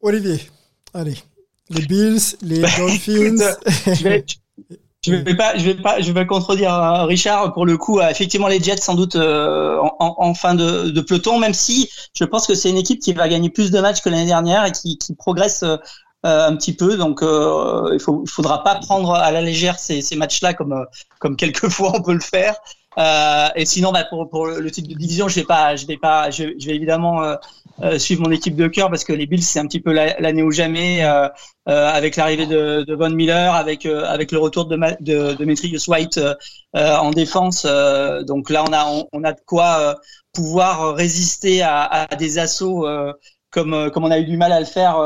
[0.00, 0.38] Olivier,
[0.92, 1.16] allez.
[1.70, 3.56] Les Bills, les Dolphins.
[5.04, 7.52] Je vais pas, je vais pas, je vais contredire euh, Richard.
[7.52, 11.00] Pour le coup, euh, effectivement, les Jets sans doute euh, en, en, fin de, de,
[11.00, 14.00] peloton, même si je pense que c'est une équipe qui va gagner plus de matchs
[14.00, 15.78] que l'année dernière et qui, qui progresse euh,
[16.24, 16.96] un petit peu.
[16.96, 20.86] Donc, il faut, faudra pas prendre à la légère ces, ces matchs-là comme
[21.18, 22.56] comme quelquefois on peut le faire.
[23.54, 26.30] et sinon, bah, pour, pour le titre de division, je vais pas, je vais pas,
[26.30, 27.20] je, je vais évidemment
[27.82, 30.42] euh, suivre mon équipe de cœur parce que les Bills c'est un petit peu l'année
[30.42, 31.28] ou jamais euh,
[31.68, 35.88] euh, avec l'arrivée de, de Von Miller, avec avec le retour de de, de Metrius
[35.88, 36.20] White
[36.74, 37.66] en défense.
[38.26, 39.96] donc là on a on, a de quoi
[40.32, 42.86] pouvoir résister à, à des assauts
[43.50, 44.98] comme comme on a eu du mal à le faire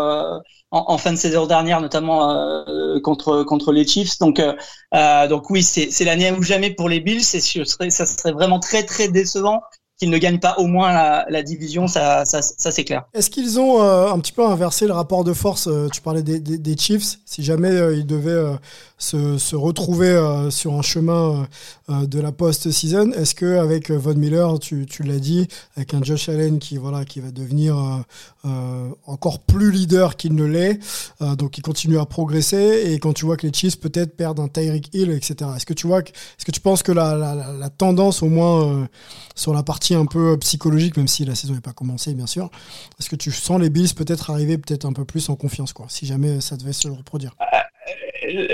[0.71, 4.19] en, en, fin de saison dernière, notamment euh, contre contre les Chiefs.
[4.19, 7.21] Donc euh, donc oui, c'est c'est l'année ou jamais pour les Bills.
[7.35, 9.63] Et ce serait ça serait vraiment très très décevant
[9.99, 10.93] qu'ils ne gagnent pas au moins
[11.29, 13.05] la, division, ça, ça, ça c'est clair.
[13.15, 16.23] Est-ce qu'ils ont euh, un petit peu inversé le rapport de force euh, Tu parlais
[16.23, 17.19] des, des, des, Chiefs.
[17.25, 18.55] Si jamais euh, ils devaient euh,
[18.99, 21.47] se, se, retrouver euh, sur un chemin
[21.89, 26.29] de la post-season, est-ce que avec Von Miller, tu, tu l'as dit, avec un Josh
[26.29, 28.05] Allen qui voilà qui va devenir
[29.07, 30.79] encore plus leader qu'il ne l'est,
[31.21, 34.49] donc il continue à progresser, et quand tu vois que les Chiefs peut-être perdent un
[34.49, 35.51] Tyreek Hill, etc.
[35.57, 38.87] Est-ce que tu vois, est-ce que tu penses que la, la, la tendance au moins
[39.39, 42.51] sur la partie un peu psychologique, même si la saison n'est pas commencée, bien sûr.
[42.99, 45.87] Est-ce que tu sens les Bills peut-être arriver peut-être un peu plus en confiance, quoi,
[45.89, 47.35] si jamais ça devait se reproduire?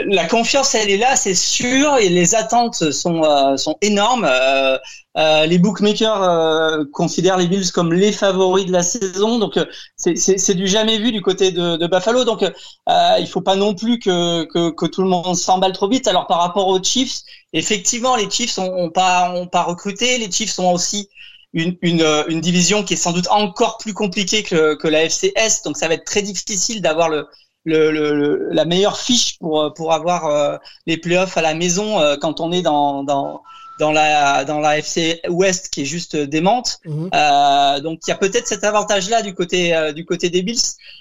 [0.06, 4.26] La confiance, elle est là, c'est sûr, et les attentes sont euh, sont énormes.
[4.28, 4.78] Euh,
[5.16, 9.58] euh, les bookmakers euh, considèrent les Bills comme les favoris de la saison, donc
[9.96, 12.24] c'est du jamais vu du côté de, de Buffalo.
[12.24, 12.44] Donc
[12.88, 16.08] il faut pas non plus que que, que tout le monde s'emballe trop vite.
[16.08, 17.20] Alors par rapport aux Chiefs,
[17.52, 20.18] effectivement, les Chiefs ont, ont pas ont pas recruté.
[20.18, 21.08] Les Chiefs ont aussi
[21.52, 25.62] une, une, une, division qui est sans doute encore plus compliquée que, que la FCS,
[25.64, 27.28] donc ça va être très difficile d'avoir le,
[27.64, 32.16] le, le, la meilleure fiche pour, pour avoir euh, les playoffs à la maison euh,
[32.16, 33.42] quand on est dans, dans,
[33.79, 36.79] dans, la, dans la FC Ouest qui est juste démente.
[36.85, 37.09] Mmh.
[37.14, 40.61] Euh, donc il y a peut-être cet avantage-là du côté, euh, du côté des Bills.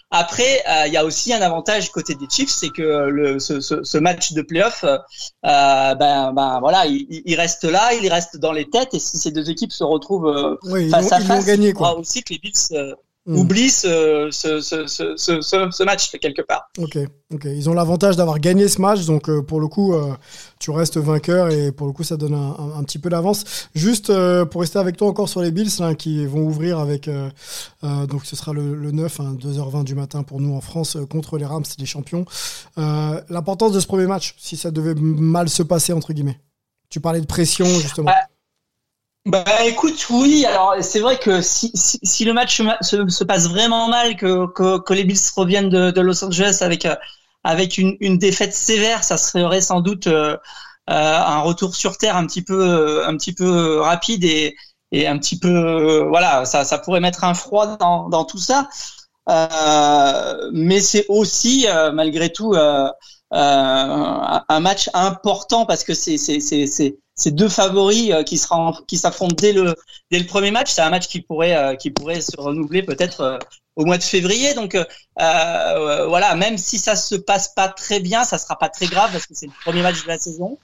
[0.09, 3.59] Après, euh, il y a aussi un avantage côté des Chiefs, c'est que le, ce,
[3.59, 4.85] ce, ce, match de playoff,
[5.43, 9.31] ben, ben voilà, il, il, reste là, il reste dans les têtes, et si ces
[9.31, 11.97] deux équipes se retrouvent oui, face à face, gagné, quoi.
[11.97, 13.37] aussi que les Bills Mmh.
[13.37, 16.67] oublie ce, ce, ce, ce, ce, match quelque part.
[16.77, 16.97] Ok,
[17.33, 17.45] ok.
[17.45, 20.13] Ils ont l'avantage d'avoir gagné ce match, donc euh, pour le coup, euh,
[20.59, 23.69] tu restes vainqueur et pour le coup, ça donne un, un, un petit peu d'avance.
[23.75, 27.09] Juste euh, pour rester avec toi encore sur les Bills, hein, qui vont ouvrir avec,
[27.81, 31.37] donc ce sera le, le 9, hein, 2h20 du matin pour nous en France, contre
[31.37, 32.25] les Rams, les champions.
[32.75, 36.41] L'importance de ce premier match, si ça devait mal se passer, entre guillemets.
[36.89, 38.11] Tu parlais de pression, justement.
[38.13, 38.27] Ah.
[39.25, 40.45] Bah écoute, oui.
[40.45, 44.47] Alors c'est vrai que si, si, si le match se, se, passe vraiment mal, que,
[44.47, 46.95] que, que, les Bills reviennent de, de Los Angeles avec euh,
[47.45, 50.35] avec une, une, défaite sévère, ça serait sans doute euh,
[50.89, 54.55] euh, un retour sur terre un petit peu un petit peu rapide et,
[54.91, 58.67] et un petit peu voilà, ça, ça pourrait mettre un froid dans, dans tout ça.
[60.51, 62.55] mais c'est aussi malgré tout
[63.31, 66.17] un match important parce que c'est
[67.15, 69.75] ces deux favoris euh, qui sera qui s'affrontent dès le
[70.11, 70.71] dès le premier match.
[70.71, 73.37] C'est un match qui pourrait euh, qui pourrait se renouveler peut-être euh,
[73.75, 74.53] au mois de février.
[74.53, 74.77] Donc
[75.17, 79.25] voilà, même si ça se passe pas très bien, ça sera pas très grave parce
[79.25, 80.57] que c'est le premier match de la saison.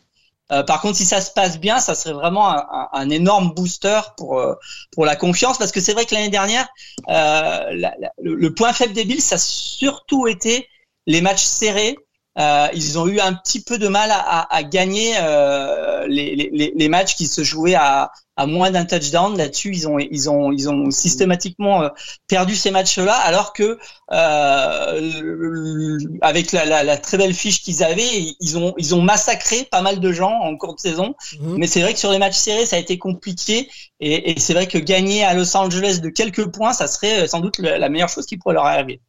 [0.68, 4.44] par contre, si ça se passe bien, ça serait vraiment un, un énorme booster pour
[4.92, 6.68] pour la confiance, parce que c'est vrai que l'année dernière,
[7.08, 10.68] la, le, le, point faible des Bills, ça a surtout été
[11.08, 11.98] les matchs serrés
[12.40, 16.36] euh, ils ont eu un petit peu de mal à, à, à gagner euh, les,
[16.36, 19.36] les, les, matchs qui se jouaient à, à moins d'un touchdown.
[19.38, 21.90] Là-dessus, ils ont, ils ont, ils ont systématiquement euh,
[22.28, 23.78] perdu ces matchs-là, alors que
[24.14, 29.68] euh, avec la, la, la, très belle fiche qu'ils avaient, ils ont, ils ont massacré
[29.70, 31.16] pas mal de gens en cours de saison.
[31.42, 31.58] Mhm.
[31.58, 33.70] Mais c'est vrai que sur les matchs serrés, ça a été compliqué.
[34.00, 37.42] Et, et c'est vrai que gagner à Los Angeles de quelques points, ça serait sans
[37.42, 39.02] doute la meilleure chose qui pourrait leur arriver.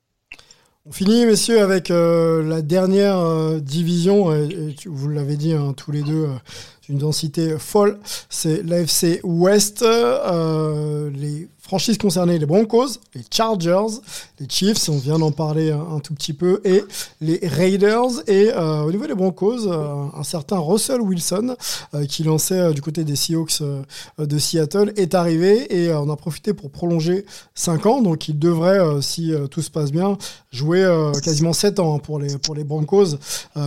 [0.87, 4.35] On finit, messieurs, avec euh, la dernière euh, division.
[4.35, 6.27] Et, vous l'avez dit hein, tous les deux,
[6.91, 7.99] une densité folle.
[8.29, 9.83] C'est l'AFC West.
[9.83, 14.01] les franchises concernées, les Broncos, les Chargers,
[14.41, 16.83] les Chiefs, on vient d'en parler un, tout petit peu, et
[17.21, 18.11] les Raiders.
[18.27, 21.55] Et euh, au niveau des Broncos, euh, un certain Russell Wilson,
[21.95, 23.63] euh, qui lançait du côté des Seahawks
[24.19, 27.25] de Seattle, est arrivé et on a profité pour prolonger
[27.55, 28.03] 5 ans.
[28.03, 30.19] Donc il devrait, si tout se passe bien,
[30.51, 30.85] jouer
[31.23, 33.17] quasiment 7 ans hein, pour, les, pour les Broncos,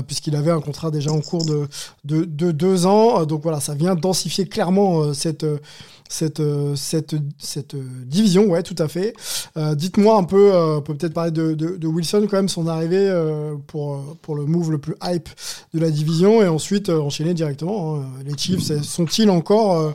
[0.07, 1.69] puisqu'il avait un contrat déjà en cours de
[2.03, 3.12] 2 de, deux ans.
[3.25, 5.43] Donc voilà, ça vient densifier clairement euh, cette,
[6.39, 6.75] euh,
[8.05, 9.13] division, ouais, tout à fait.
[9.57, 13.11] Euh, dites-moi un peu, on peut peut-être parler de, Wilson quand même, son arrivée
[13.67, 15.29] pour, le move le plus hype
[15.73, 17.97] de la division, et ensuite enchaîner directement.
[17.97, 18.05] Hein.
[18.25, 19.93] Les Chiefs sont-ils encore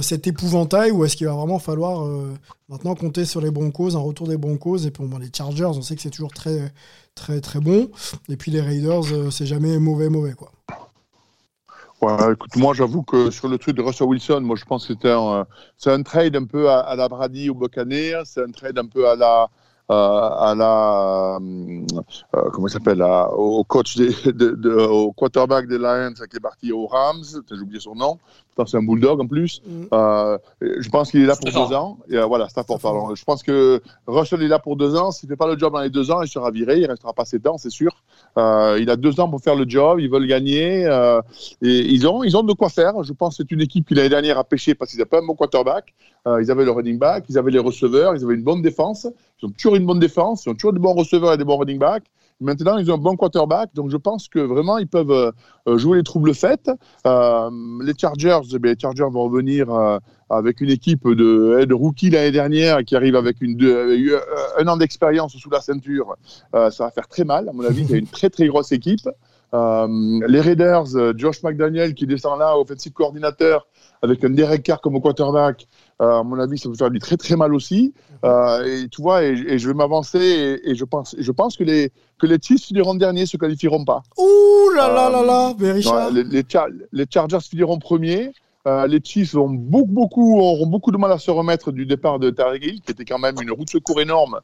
[0.00, 2.08] cet épouvantail ou est-ce qu'il va vraiment falloir
[2.70, 5.94] maintenant compter sur les Broncos, un retour des Broncos et puis les Chargers, on sait
[5.94, 6.72] que c'est toujours très
[7.14, 7.90] très très bon
[8.30, 10.52] et puis les Raiders, c'est jamais mauvais mauvais quoi
[12.02, 15.10] écoute, moi j'avoue que sur le truc de Russell Wilson, moi je pense que c'était
[15.10, 18.86] un, c'est un trade un peu à, la Brady ou Buccaneers, c'est un trade un
[18.86, 19.48] peu à la
[19.90, 26.14] euh, à la euh, comment il s'appelle au coach des, de, au quarterback des Lions
[26.14, 28.18] qui est parti aux Rams j'ai oublié son nom.
[28.66, 29.60] C'est un bulldog en plus.
[29.66, 29.84] Mm.
[29.92, 31.98] euh, je pense qu'il est là pour deux ans.
[32.08, 33.14] Et, voilà Stafford pardon.
[33.14, 35.10] Je pense que Russell est là pour deux ans.
[35.10, 37.26] S'il fait pas le job dans les deux ans il sera viré il restera pas
[37.26, 37.94] sept ans c'est sûr
[38.36, 40.82] il a deux ans pour faire le job ils veulent gagner
[41.62, 43.02] et ils ont ils ont de quoi faire.
[43.02, 45.20] Je pense que c'est une équipe qui l'année dernière a pêché parce qu'ils n'avaient pas
[45.20, 45.94] un bon quarterback.
[46.26, 49.06] Ils avaient le running back ils avaient les receveurs ils avaient une bonne défense.
[49.42, 51.58] Ils ont toujours une bonne défense, ils ont toujours de bons receveurs et des bons
[51.58, 52.04] running backs.
[52.40, 55.32] Maintenant, ils ont un bon quarterback, donc je pense que vraiment, ils peuvent
[55.68, 56.68] euh, jouer les troubles faits.
[57.06, 59.98] Euh, les Chargers, eh les Chargers vont revenir euh,
[60.30, 65.36] avec une équipe de, eh, de rookies l'année dernière qui arrive avec un an d'expérience
[65.36, 66.16] sous la ceinture.
[66.52, 67.82] ça va faire très mal, à mon avis.
[67.82, 69.08] Il y a une très très grosse équipe.
[69.52, 73.68] les Raiders, Josh McDaniel qui descend là, offensive coordinateur,
[74.02, 75.66] avec un Derek Carr comme quarterback,
[76.02, 77.94] euh, à mon avis, ça peut faire du très très mal aussi.
[78.24, 81.92] Euh, et tu vois, et, je vais m'avancer et, je pense, je pense que les
[82.24, 84.02] que les Chiefs finiront dernier, se qualifieront pas.
[84.16, 86.10] Ouh là là là là, mais Richard.
[86.10, 88.32] les, les, Chargers finiront premiers.
[88.66, 92.18] Euh, les Chiefs ont beaucoup, beaucoup, auront beaucoup de mal à se remettre du départ
[92.18, 94.40] de Tarek Hill, qui était quand même une route de secours énorme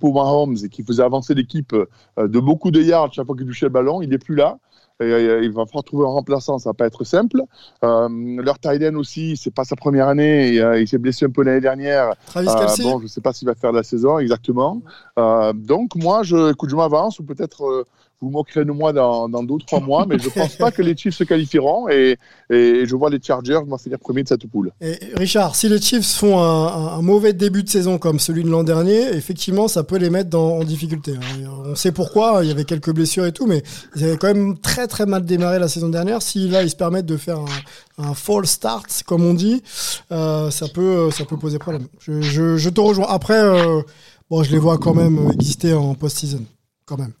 [0.00, 1.74] pour Mahomes et qui faisait avancer l'équipe
[2.16, 4.02] de beaucoup de yards chaque fois qu'il touchait le ballon.
[4.02, 4.58] Il n'est plus là.
[5.02, 7.42] Euh, il va falloir trouver un remplaçant, ça va pas être simple.
[7.84, 8.08] Euh,
[8.42, 12.12] leur Tyden aussi, c'est pas sa première année, il s'est blessé un peu l'année dernière.
[12.26, 14.82] Travis euh, bon, je sais pas s'il va faire la saison exactement.
[15.18, 17.86] Euh, donc moi, je, écoute, je m'avance ou peut-être
[18.20, 20.82] vous moquerez de moi dans, deux ou trois mois, mais je ne pense pas que
[20.82, 22.18] les Chiefs se qualifieront et,
[22.50, 24.72] je vois les Chargers vont finir premier de cette poule.
[24.80, 28.64] Et Richard, si les Chiefs font un, mauvais début de saison comme celui de l'an
[28.64, 31.12] dernier, effectivement, ça peut les mettre en difficulté.
[31.12, 31.48] Hein.
[31.64, 33.62] On sait pourquoi, il y avait quelques blessures et tout, mais
[33.96, 36.22] ils avaient quand même très très mal démarré la saison dernière.
[36.22, 37.46] Si là, ils se permettent de faire un,
[38.00, 39.62] un fall start, comme on dit,
[40.12, 41.86] euh, ça, peut, ça peut poser problème.
[42.00, 43.06] Je te rejoins.
[43.08, 43.82] Après, euh,
[44.28, 46.44] bon, je les vois quand même exister en post-season.
[46.86, 47.12] Quand même.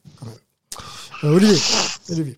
[1.22, 1.32] Même.
[1.32, 2.36] Euh, Olivier.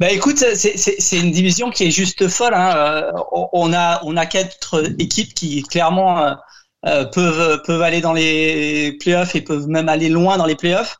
[0.00, 2.54] Bah écoute, c'est une division qui est juste folle.
[2.54, 2.74] Hein.
[2.74, 3.12] Euh,
[3.52, 6.36] on a on a quatre équipes qui clairement
[6.86, 10.96] euh, peuvent peuvent aller dans les playoffs et peuvent même aller loin dans les playoffs.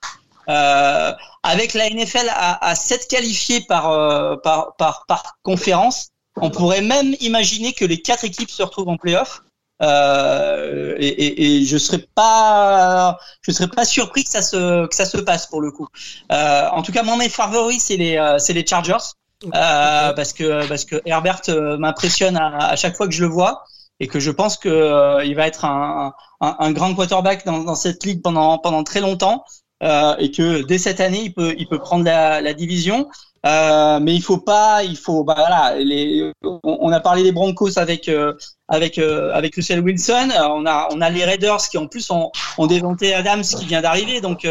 [0.46, 7.16] avec la NFL à, à 7 qualifiés par, par, par, par conférence, on pourrait même
[7.20, 9.42] imaginer que les quatre équipes se retrouvent en playoffs.
[9.82, 14.94] Euh, et, et, et, je serais pas, je serais pas surpris que ça se que
[14.94, 15.88] ça se passe pour le coup.
[16.30, 19.04] Euh, en tout cas, mon favori c'est les euh, c'est les Chargers
[19.46, 23.28] euh, parce que parce que Herbert euh, m'impressionne à, à, chaque fois que je le
[23.28, 23.64] vois
[23.98, 27.64] et que je pense que euh, il va être un, un, un, grand quarterback dans,
[27.64, 29.44] dans cette ligue pendant pendant très longtemps
[29.80, 33.08] et que dès cette année il peut il peut prendre la, la division.
[33.44, 37.76] Euh, mais il faut pas, il faut, bah voilà, les, on, a parlé des Broncos
[37.76, 38.34] avec euh,
[38.68, 40.28] avec euh, avec Russell Wilson.
[40.38, 43.82] On a on a les Raiders qui en plus ont, ont déventé Adams qui vient
[43.82, 44.46] d'arriver, donc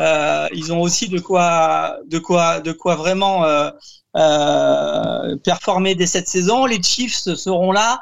[0.00, 3.44] ils ont aussi de quoi de quoi de quoi vraiment
[5.44, 6.64] performer dès cette saison.
[6.64, 7.98] Les Chiefs seront là.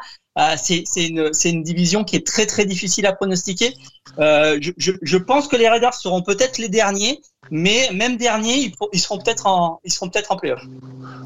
[0.58, 3.74] c'est une c'est une division qui est très très difficile à pronostiquer.
[4.18, 9.00] Je, je, je, pense que les Raiders seront peut-être les derniers, mais même dernier, ils,
[9.00, 10.62] seront peut-être en, ils seront peut-être en playoff.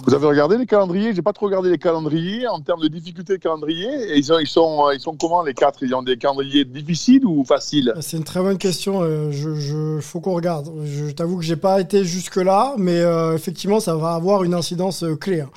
[0.06, 1.14] Vous avez regardé les calendriers?
[1.14, 3.88] J'ai pas trop regardé les calendriers en termes de difficulté de calendrier.
[4.10, 5.82] Et ils, sont, ils, sont, ils sont comment les quatre?
[5.82, 7.92] Ils ont des calendriers difficiles ou faciles?
[8.00, 9.04] C'est une très bonne question.
[9.04, 10.70] Il je, je, faut qu'on regarde.
[10.84, 14.54] Je t'avoue que j'ai pas été jusque là, mais euh, effectivement, ça va avoir une
[14.54, 15.48] incidence euh, claire.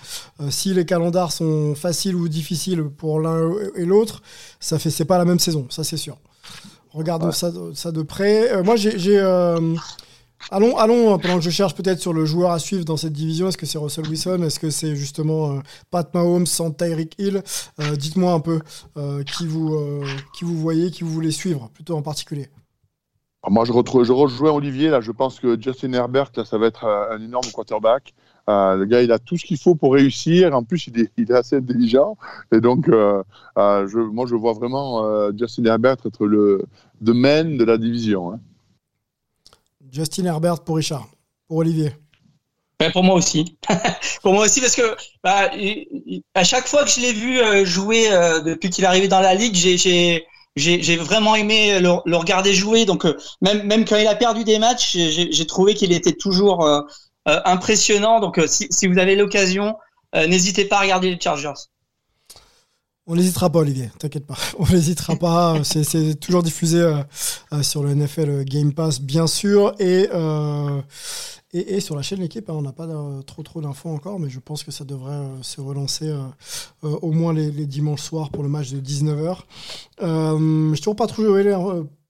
[0.41, 4.21] Euh, si les calendars sont faciles ou difficiles pour l'un et l'autre,
[4.59, 6.17] ça fait c'est pas la même saison, ça c'est sûr.
[6.93, 8.61] Regardons ça, ça, de près.
[8.61, 9.19] moi, j'ai
[10.51, 13.47] Allons, allons, pendant que je cherche peut-être sur le joueur à suivre dans cette division,
[13.47, 14.43] est-ce que c'est Russell Wilson?
[14.43, 17.41] Est-ce que c'est justement euh, Pat Mahomes sans Tyreek Hill?
[17.79, 18.59] Euh, Dites-moi un peu
[18.97, 19.69] euh, qui, vous,
[20.41, 22.47] voyez, qui vous voulez suivre, plutôt en particulier.
[23.49, 24.89] Moi, je, rejoins Olivier.
[24.89, 28.13] Là, je pense que Justin Herbert, là, ça va être un énorme quarterback.
[28.47, 30.55] le gars, il a tout ce qu'il faut pour réussir.
[30.55, 32.17] En plus, il est, assez intelligent.
[32.53, 36.63] Et donc, moi, je vois vraiment Justin Herbert être le
[37.01, 38.31] domaine de la division.
[38.31, 38.39] Hein.
[39.93, 41.07] Justin Herbert pour Richard,
[41.47, 41.91] pour Olivier.
[42.93, 43.57] pour moi aussi.
[44.23, 45.51] pour moi aussi, parce que bah,
[46.33, 49.19] à chaque fois que je l'ai vu euh, jouer euh, depuis qu'il est arrivé dans
[49.19, 52.85] la ligue, j'ai vraiment aimé le, regarder jouer.
[52.85, 56.67] Donc euh, même, quand il a perdu des matchs, j'ai trouvé qu'il était toujours
[57.25, 58.19] impressionnant.
[58.19, 59.75] Donc si, vous avez l'occasion,
[60.15, 61.53] n'hésitez pas à regarder les Chargers.
[63.05, 64.37] On n'hésitera pas, Olivier, t'inquiète pas.
[64.59, 65.61] On n'hésitera pas.
[65.63, 67.03] C'est toujours diffusé euh,
[67.51, 70.81] euh, sur le NFL Game Pass, bien sûr, et, euh,
[71.51, 72.49] et, sur la chaîne L'équipe.
[72.49, 72.53] Hein.
[72.55, 72.87] on n'a pas
[73.27, 76.15] trop trop d'infos encore, mais je pense que ça devrait se relancer
[76.81, 79.37] au moins les, dimanches soirs pour le match de 19h.
[79.99, 81.27] je ne toujours pas trouvé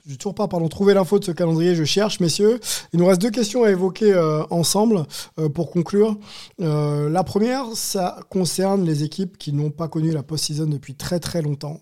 [0.06, 2.60] j'ai toujours pas pardon, trouvé l'info de ce calendrier, je cherche, messieurs.
[2.92, 5.06] Il nous reste deux questions à évoquer euh, ensemble
[5.40, 6.18] euh, pour conclure.
[6.60, 11.22] Euh, la première, ça concerne les équipes qui n'ont pas connu la post-season depuis très
[11.22, 11.82] très longtemps.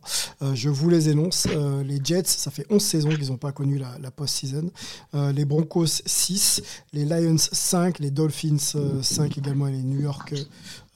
[0.53, 1.47] je vous les énonce.
[1.83, 4.69] les Jets, ça fait 11 saisons qu'ils n'ont pas connu la, la post-season.
[5.13, 6.61] les Broncos, 6.
[6.93, 7.97] Les Lions, 5.
[7.99, 8.57] Les Dolphins,
[9.01, 9.67] 5 également.
[9.67, 10.35] Et les New York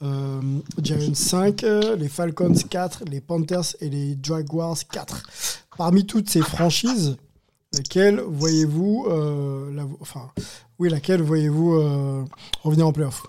[0.00, 1.62] Giants, 5.
[1.98, 3.04] les Falcons, 4.
[3.10, 5.22] Les Panthers et les Jaguars, 4.
[5.76, 7.16] Parmi toutes ces franchises,
[7.74, 10.30] laquelle voyez-vous, euh, enfin,
[10.78, 12.24] oui, laquelle voyez-vous euh,
[12.62, 13.26] revenir en playoff?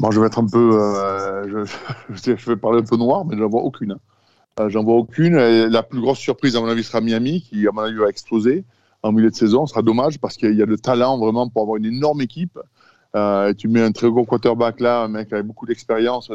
[0.00, 1.64] Bon, je vais être un peu, euh,
[2.10, 3.96] je, vais parler un peu noir, mais je n'en vois aucune.
[4.68, 5.36] J'en vois aucune.
[5.36, 8.64] la plus grosse surprise, à mon avis, sera Miami, qui, à mon avis, va exploser
[9.04, 9.66] en milieu de saison.
[9.66, 12.58] Ce sera dommage parce qu'il y a le talent vraiment pour avoir une énorme équipe.
[13.48, 16.30] Et tu mets un très gros quarterback là, un mec avec beaucoup d'expérience.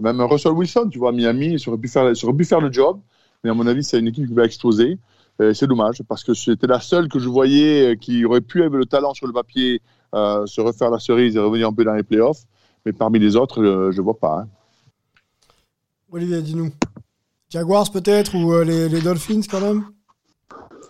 [0.00, 2.72] Même Russell Wilson, tu vois, Miami, il aurait pu faire, il aurait pu faire le
[2.72, 3.00] job.
[3.42, 4.98] Mais à mon avis, c'est une équipe qui va exploser.
[5.54, 8.84] C'est dommage parce que c'était la seule que je voyais qui aurait pu avoir le
[8.84, 9.80] talent sur le papier,
[10.14, 12.42] euh, se refaire la cerise et revenir un peu dans les playoffs.
[12.84, 14.40] Mais parmi les autres, je ne vois pas.
[14.40, 14.48] Hein.
[16.12, 16.70] Olivier, dis-nous.
[17.50, 19.84] Jaguars peut-être ou euh, les, Dolphins quand même?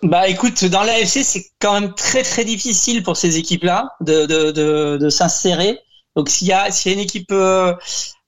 [0.03, 4.97] Bah écoute, dans l'AFC, c'est quand même très très difficile pour ces équipes-là de, de,
[4.97, 5.79] de s'insérer.
[6.15, 7.73] Donc s'il y a s'il y a une équipe euh,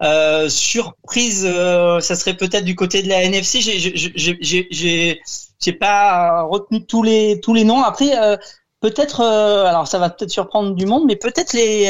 [0.02, 3.62] euh, surprise, euh, ça serait peut-être du côté de la NFC.
[3.62, 5.20] J'ai
[5.60, 7.84] j'ai pas retenu tous les tous les noms.
[7.84, 8.12] Après
[8.80, 11.88] peut-être alors ça va peut-être surprendre du monde, mais peut-être les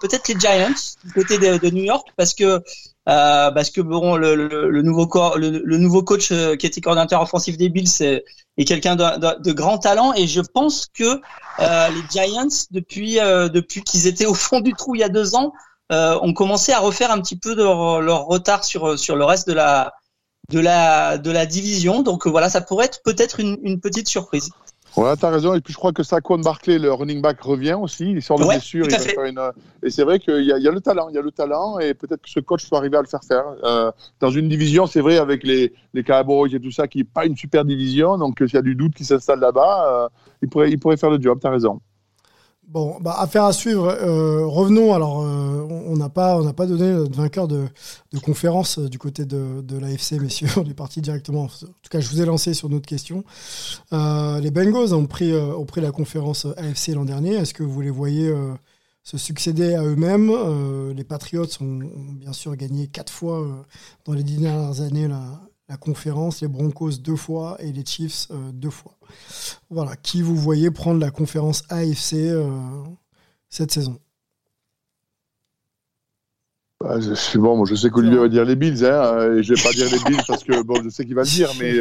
[0.00, 2.62] peut-être les Giants du côté de, de, New York parce que
[3.08, 6.80] euh, parce que bon, le, le, le nouveau le, le, nouveau coach euh, qui était
[6.80, 11.20] coordinateur offensif des Bills est, quelqu'un de, de, de, grand talent et je pense que
[11.60, 15.08] euh, les Giants depuis euh, depuis qu'ils étaient au fond du trou il y a
[15.08, 15.52] deux ans
[15.90, 19.48] euh, ont commencé à refaire un petit peu leur, leur retard sur sur le reste
[19.48, 19.92] de la
[20.50, 24.50] de la de la division donc voilà ça pourrait être peut-être une, une petite surprise.
[24.96, 25.54] Ouais, t'as raison.
[25.54, 28.12] Et puis je crois que Saquon Barclay, le running back, revient aussi.
[28.12, 28.86] Il sort de blessure.
[28.86, 29.40] une...
[29.82, 31.08] Et c'est vrai qu'il y, a, y a le talent.
[31.08, 33.24] Il y a le talent et peut-être que ce coach soit arrivé à le faire
[33.24, 33.44] faire.
[33.64, 37.04] Euh, dans une division, c'est vrai, avec les, les Cowboys et tout ça, qui n'est
[37.04, 38.18] pas une super division.
[38.18, 40.08] Donc s'il y a du doute qui s'installe là-bas, euh,
[40.42, 41.38] il, pourrait, il pourrait faire le job.
[41.40, 41.80] T'as raison.
[42.68, 43.86] Bon, bah, affaire à suivre.
[43.86, 44.94] Euh, revenons.
[44.94, 47.66] Alors, euh, on n'a pas, on n'a pas donné notre vainqueur de,
[48.22, 50.48] conférence euh, du côté de, l'AFC, messieurs.
[50.56, 51.44] On est parti directement.
[51.44, 53.24] En tout cas, je vous ai lancé sur notre question.
[53.90, 57.34] les Bengals ont pris, ont pris la conférence AFC l'an dernier.
[57.34, 58.32] Est-ce que vous les voyez
[59.02, 60.32] se succéder à eux-mêmes
[60.96, 63.44] Les Patriots ont, ont, bien sûr gagné quatre fois
[64.04, 68.28] dans les dix dernières années la, la conférence, les Broncos deux fois et les Chiefs
[68.52, 68.96] deux fois.
[69.70, 72.82] Voilà, qui vous voyez prendre la conférence AFC euh,
[73.48, 73.98] cette saison?
[76.80, 79.70] Bah, je, bon, je sais qu'Olivier va dire les Bills, hein, et je vais pas
[79.72, 81.78] dire les Bills parce que bon, je sais qu'il va le dire, mais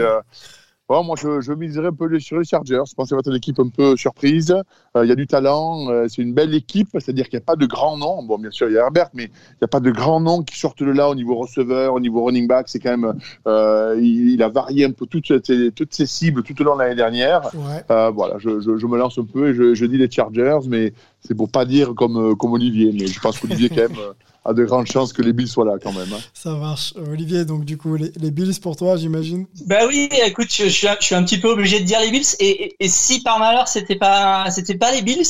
[0.91, 2.81] euh, Oh, moi, je, je miserais un peu sur les Chargers.
[2.87, 4.53] Je pense que ça va être une équipe un peu surprise.
[4.95, 5.89] Euh, il y a du talent.
[5.89, 6.89] euh, c'est une belle équipe.
[6.93, 8.23] C'est-à-dire qu'il n'y a pas de grands noms.
[8.23, 10.43] Bon, bien sûr, il y a Herbert, mais il n'y a pas de grands noms
[10.43, 12.67] qui sortent de là au niveau receveur, au niveau running back.
[12.67, 13.13] C'est quand même.
[13.47, 16.75] euh, il, il a varié un peu toutes ses, toutes ses cibles tout au long
[16.75, 17.41] de l'année dernière.
[17.55, 18.11] Ouais.
[18.13, 21.35] Voilà, je, je, je me lance un peu et je, dis les Chargers, mais c'est
[21.35, 22.91] pour pas dire comme, comme Olivier.
[22.93, 23.97] Mais je pense qu'Olivier, quand même,
[24.45, 26.13] a de grandes chances que les Bills soient là quand même.
[26.13, 26.23] hein.
[26.33, 26.93] Ça marche.
[26.97, 30.69] Olivier, donc du coup, les, les Bills pour toi, j'imagine Bah oui, écoute, je, je
[30.69, 32.25] suis, un, je suis un petit peu obligé de dire les Bills.
[32.39, 35.25] Et, et, et si par malheur c'était pas c'était pas les Bills,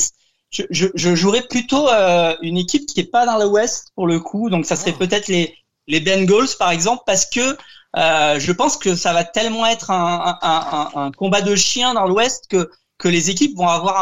[0.50, 4.20] je, je, je jouerais plutôt euh, une équipe qui est pas dans l'Ouest pour le
[4.20, 4.48] coup.
[4.50, 4.98] Donc ça serait Ah.
[4.98, 5.54] peut-être les
[5.88, 7.56] les Bengals par exemple, parce que
[7.96, 11.92] euh, je pense que ça va tellement être un, un, un, un combat de chiens
[11.94, 12.70] dans l'Ouest que
[13.02, 13.96] que les équipes vont avoir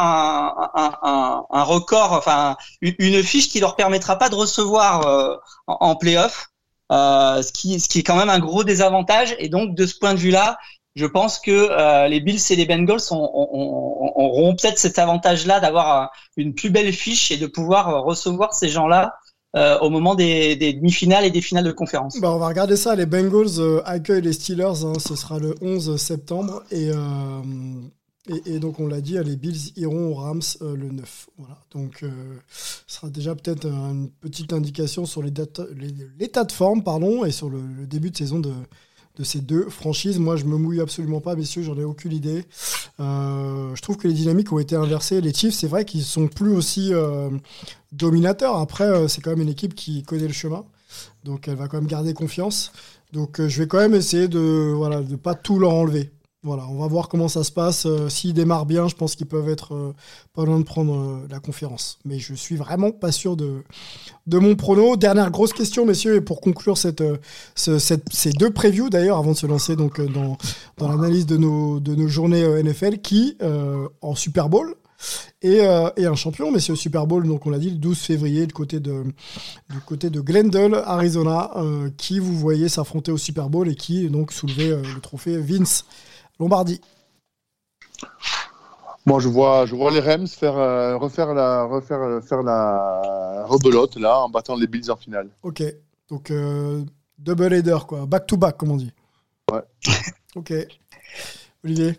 [1.50, 5.36] un, record, enfin une, fiche qui leur permettra pas de recevoir euh,
[5.66, 6.48] en, en playoff.
[6.92, 9.34] Euh, ce, qui, est quand même un gros désavantage.
[9.38, 10.58] Et donc, de ce point de vue-là,
[10.96, 14.98] je pense que euh, les Bills et les Bengals ont- ont- ont- auront peut-être cet
[14.98, 19.14] avantage-là d'avoir une plus belle fiche et de pouvoir recevoir ces gens-là
[19.80, 22.20] au moment des, demi-finales et des finales de conférence.
[22.20, 22.94] Bah, on va regarder ça.
[22.94, 24.84] Les Bengals accueillent les Steelers.
[24.84, 26.62] hein, ce sera le 11 septembre.
[26.70, 26.90] Et,
[28.28, 31.30] et, donc, on l'a dit, les Bills iront aux Rams euh, le 9.
[31.38, 31.58] Voilà.
[31.72, 36.82] Donc, euh, ce sera déjà peut-être une petite indication sur l'état de forme
[37.26, 38.52] et sur le, début de saison de,
[39.22, 40.18] ces deux franchises.
[40.18, 41.62] Moi, je me mouille absolument pas, messieurs.
[41.62, 42.44] J'en ai aucune idée.
[43.00, 45.20] Euh, je trouve que les dynamiques ont été inversées.
[45.20, 46.92] Les Chiefs, c'est vrai qu'ils sont plus aussi
[47.92, 48.56] dominateurs.
[48.56, 50.64] Après, c'est quand même une équipe qui connaît le chemin.
[51.24, 52.72] Donc elle va quand même garder confiance.
[53.12, 56.10] Donc je vais quand même essayer de voilà de pas tout leur enlever.
[56.42, 57.84] Voilà, on va voir comment ça se passe.
[57.84, 59.94] Euh, S'ils démarrent bien, je pense qu'ils peuvent être euh,
[60.32, 61.98] pas loin de prendre euh, la conférence.
[62.06, 63.62] Mais je suis vraiment pas sûr de,
[64.26, 64.96] mon prono.
[64.96, 67.18] Dernière grosse question, messieurs, et pour conclure cette, euh,
[67.56, 69.90] ces deux previews d'ailleurs, avant de se lancer dans,
[70.78, 73.36] l'analyse de nos, journées NFL, qui,
[74.00, 74.76] en Super Bowl,
[75.42, 78.80] et, un champion, messieurs, Super Bowl, donc on l'a dit, le 12 février, du côté
[78.80, 79.04] de,
[79.68, 81.50] du Glendale, Arizona,
[81.98, 85.84] qui vous voyez s'affronter au Super Bowl et qui donc soulevait le trophée Vince
[86.40, 86.80] Lombardi.
[89.04, 93.44] Moi, je vois, je vois les Rams faire, euh, refaire, la, refaire euh, faire la
[93.46, 95.28] rebelote là, en battant les Bills en finale.
[95.42, 95.62] Ok,
[96.08, 96.82] donc euh,
[97.18, 98.92] double header, quoi, back to back, comme on dit.
[99.52, 99.62] Ouais.
[100.34, 100.52] ok.
[101.62, 101.98] Olivier?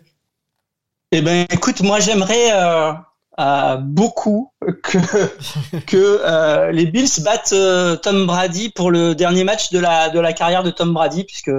[1.12, 2.92] Eh ben, écoute, moi j'aimerais euh,
[3.40, 4.52] euh, beaucoup
[4.82, 4.98] que
[5.86, 10.20] que euh, les Bills battent euh, Tom Brady pour le dernier match de la de
[10.20, 11.50] la carrière de Tom Brady, puisque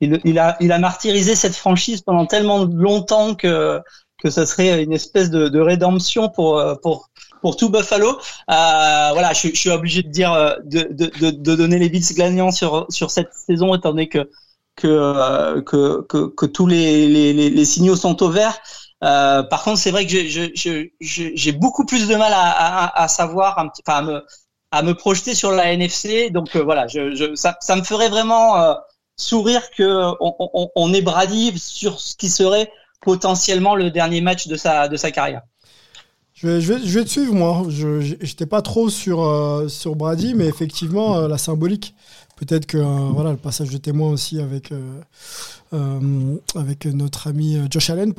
[0.00, 3.80] il, il a il a martyrisé cette franchise pendant tellement longtemps que
[4.22, 7.08] que ça serait une espèce de, de rédemption pour euh, pour
[7.40, 8.08] pour tout Buffalo.
[8.10, 11.78] Euh, voilà, je, suis- je suis obligé de dire euh, de, de, de, de donner
[11.78, 14.28] les Bills gagnants sur sur cette saison, étant donné que
[14.76, 18.58] que que, que, que tous les, les, les, les signaux sont au vert.
[19.04, 20.16] Euh, par contre, c'est vrai que
[21.00, 23.70] j'ai beaucoup plus de mal à, savoir,
[24.70, 26.30] à me, projeter sur la NFC.
[26.30, 26.86] Donc euh, voilà,
[27.34, 28.74] ça, me ferait vraiment euh,
[29.16, 32.70] sourire que on, on, ait Brady sur ce qui serait
[33.02, 35.42] potentiellement le dernier match de sa, carrière.
[36.34, 37.62] je vais, te suivre, moi.
[37.68, 41.94] Je n'étais pas trop sur, sur Brady, mais effectivement, la symbolique.
[42.38, 45.00] Peut-être que euh, voilà, le passage de témoin aussi avec, euh,
[45.72, 48.12] euh, avec notre ami Josh Allen,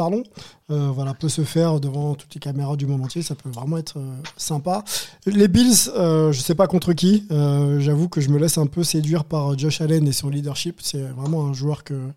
[0.67, 3.21] voilà, peut se faire devant toutes les caméras du monde entier.
[3.21, 3.97] Ça peut vraiment être
[4.35, 4.83] sympa.
[5.25, 7.25] Les Bills, euh, je sais pas contre qui.
[7.29, 10.79] J'avoue que je me laisse un peu séduire par Josh Allen et son leadership.
[10.83, 12.09] C'est vraiment un joueur que,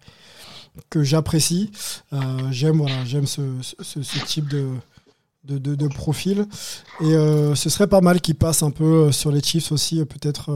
[0.91, 1.71] que j'apprécie.
[2.51, 4.67] J'aime voilà, j'aime ce, ce type de,
[5.45, 6.47] de, profil.
[7.01, 10.01] Et euh, ce serait pas mal qu'il passe un peu euh, sur les Chiefs aussi,
[10.01, 10.51] euh, peut-être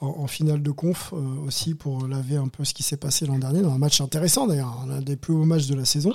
[0.00, 1.12] en, finale de conf
[1.46, 4.46] aussi, pour laver un peu ce qui s'est passé l'an dernier, dans un match intéressant
[4.46, 6.12] d'ailleurs, un des plus beaux matchs de la saison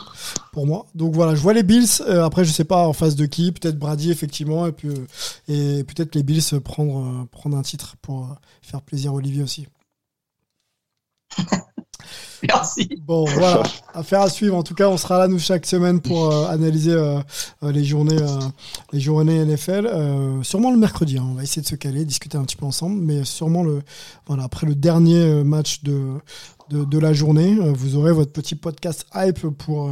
[0.51, 0.85] pour moi.
[0.95, 2.01] Donc voilà, je vois les Bills.
[2.07, 4.73] Après, je sais pas en face de qui, peut-être Brady effectivement, et,
[5.47, 9.67] et peut-être les Bills prendre, prendre un titre pour faire plaisir à Olivier aussi.
[12.43, 12.89] Merci.
[13.05, 14.55] Bon, voilà, affaire à suivre.
[14.55, 17.19] En tout cas, on sera là, nous, chaque semaine pour euh, analyser euh,
[17.63, 18.17] euh, les, journées,
[18.91, 19.89] les journées NFL.
[20.43, 21.27] Sûrement le mercredi, hein.
[21.29, 23.01] on va essayer de se caler, discuter un petit peu ensemble.
[23.01, 23.81] Mais sûrement, le,
[24.27, 26.13] voilà, après le dernier match de,
[26.69, 29.89] de, de la journée, vous aurez votre petit podcast hype pour,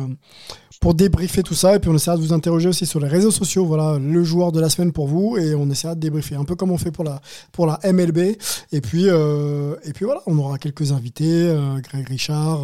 [0.79, 1.75] pour débriefer tout ça.
[1.75, 3.65] Et puis, on essaiera de vous interroger aussi sur les réseaux sociaux.
[3.65, 5.37] Voilà, le joueur de la semaine pour vous.
[5.37, 8.37] Et on essaiera de débriefer un peu comme on fait pour la, MLB.
[8.71, 12.61] Et puis, euh, et puis voilà, on aura quelques invités, euh, Greg Richard,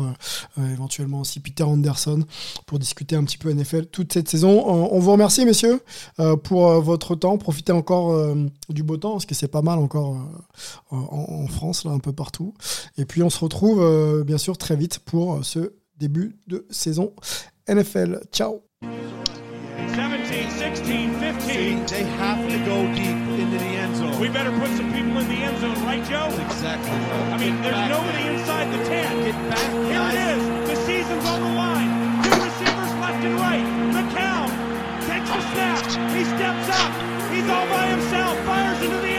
[0.57, 2.23] euh, éventuellement aussi Peter Anderson,
[2.65, 4.63] pour discuter un petit peu NFL toute cette saison.
[4.65, 5.81] On vous remercie, messieurs,
[6.43, 7.37] pour votre temps.
[7.37, 8.35] Profitez encore
[8.69, 10.17] du beau temps, parce que c'est pas mal encore
[10.89, 12.53] en, France, là, un peu partout.
[12.97, 17.13] Et puis, on se retrouve, bien sûr, très vite pour ce début de saison
[17.67, 18.31] NFL.
[18.31, 18.61] Ciao.
[18.81, 21.85] 17, 16, 15.
[21.87, 24.19] They have to go deep into the end zone.
[24.19, 26.29] We better put some people in the end zone, right, Joe?
[26.31, 26.91] That's exactly.
[26.91, 27.89] I mean, there's back.
[27.91, 29.23] nobody inside the 10.
[29.25, 29.71] Get back.
[29.71, 30.15] Here nice.
[30.15, 30.69] it is.
[30.69, 31.91] The season's on the line.
[32.23, 33.65] Two receivers left and right.
[33.91, 34.47] McCown
[35.07, 35.83] takes the snap.
[36.15, 36.91] He steps up.
[37.31, 38.37] He's all by himself.
[38.45, 39.10] Fires into the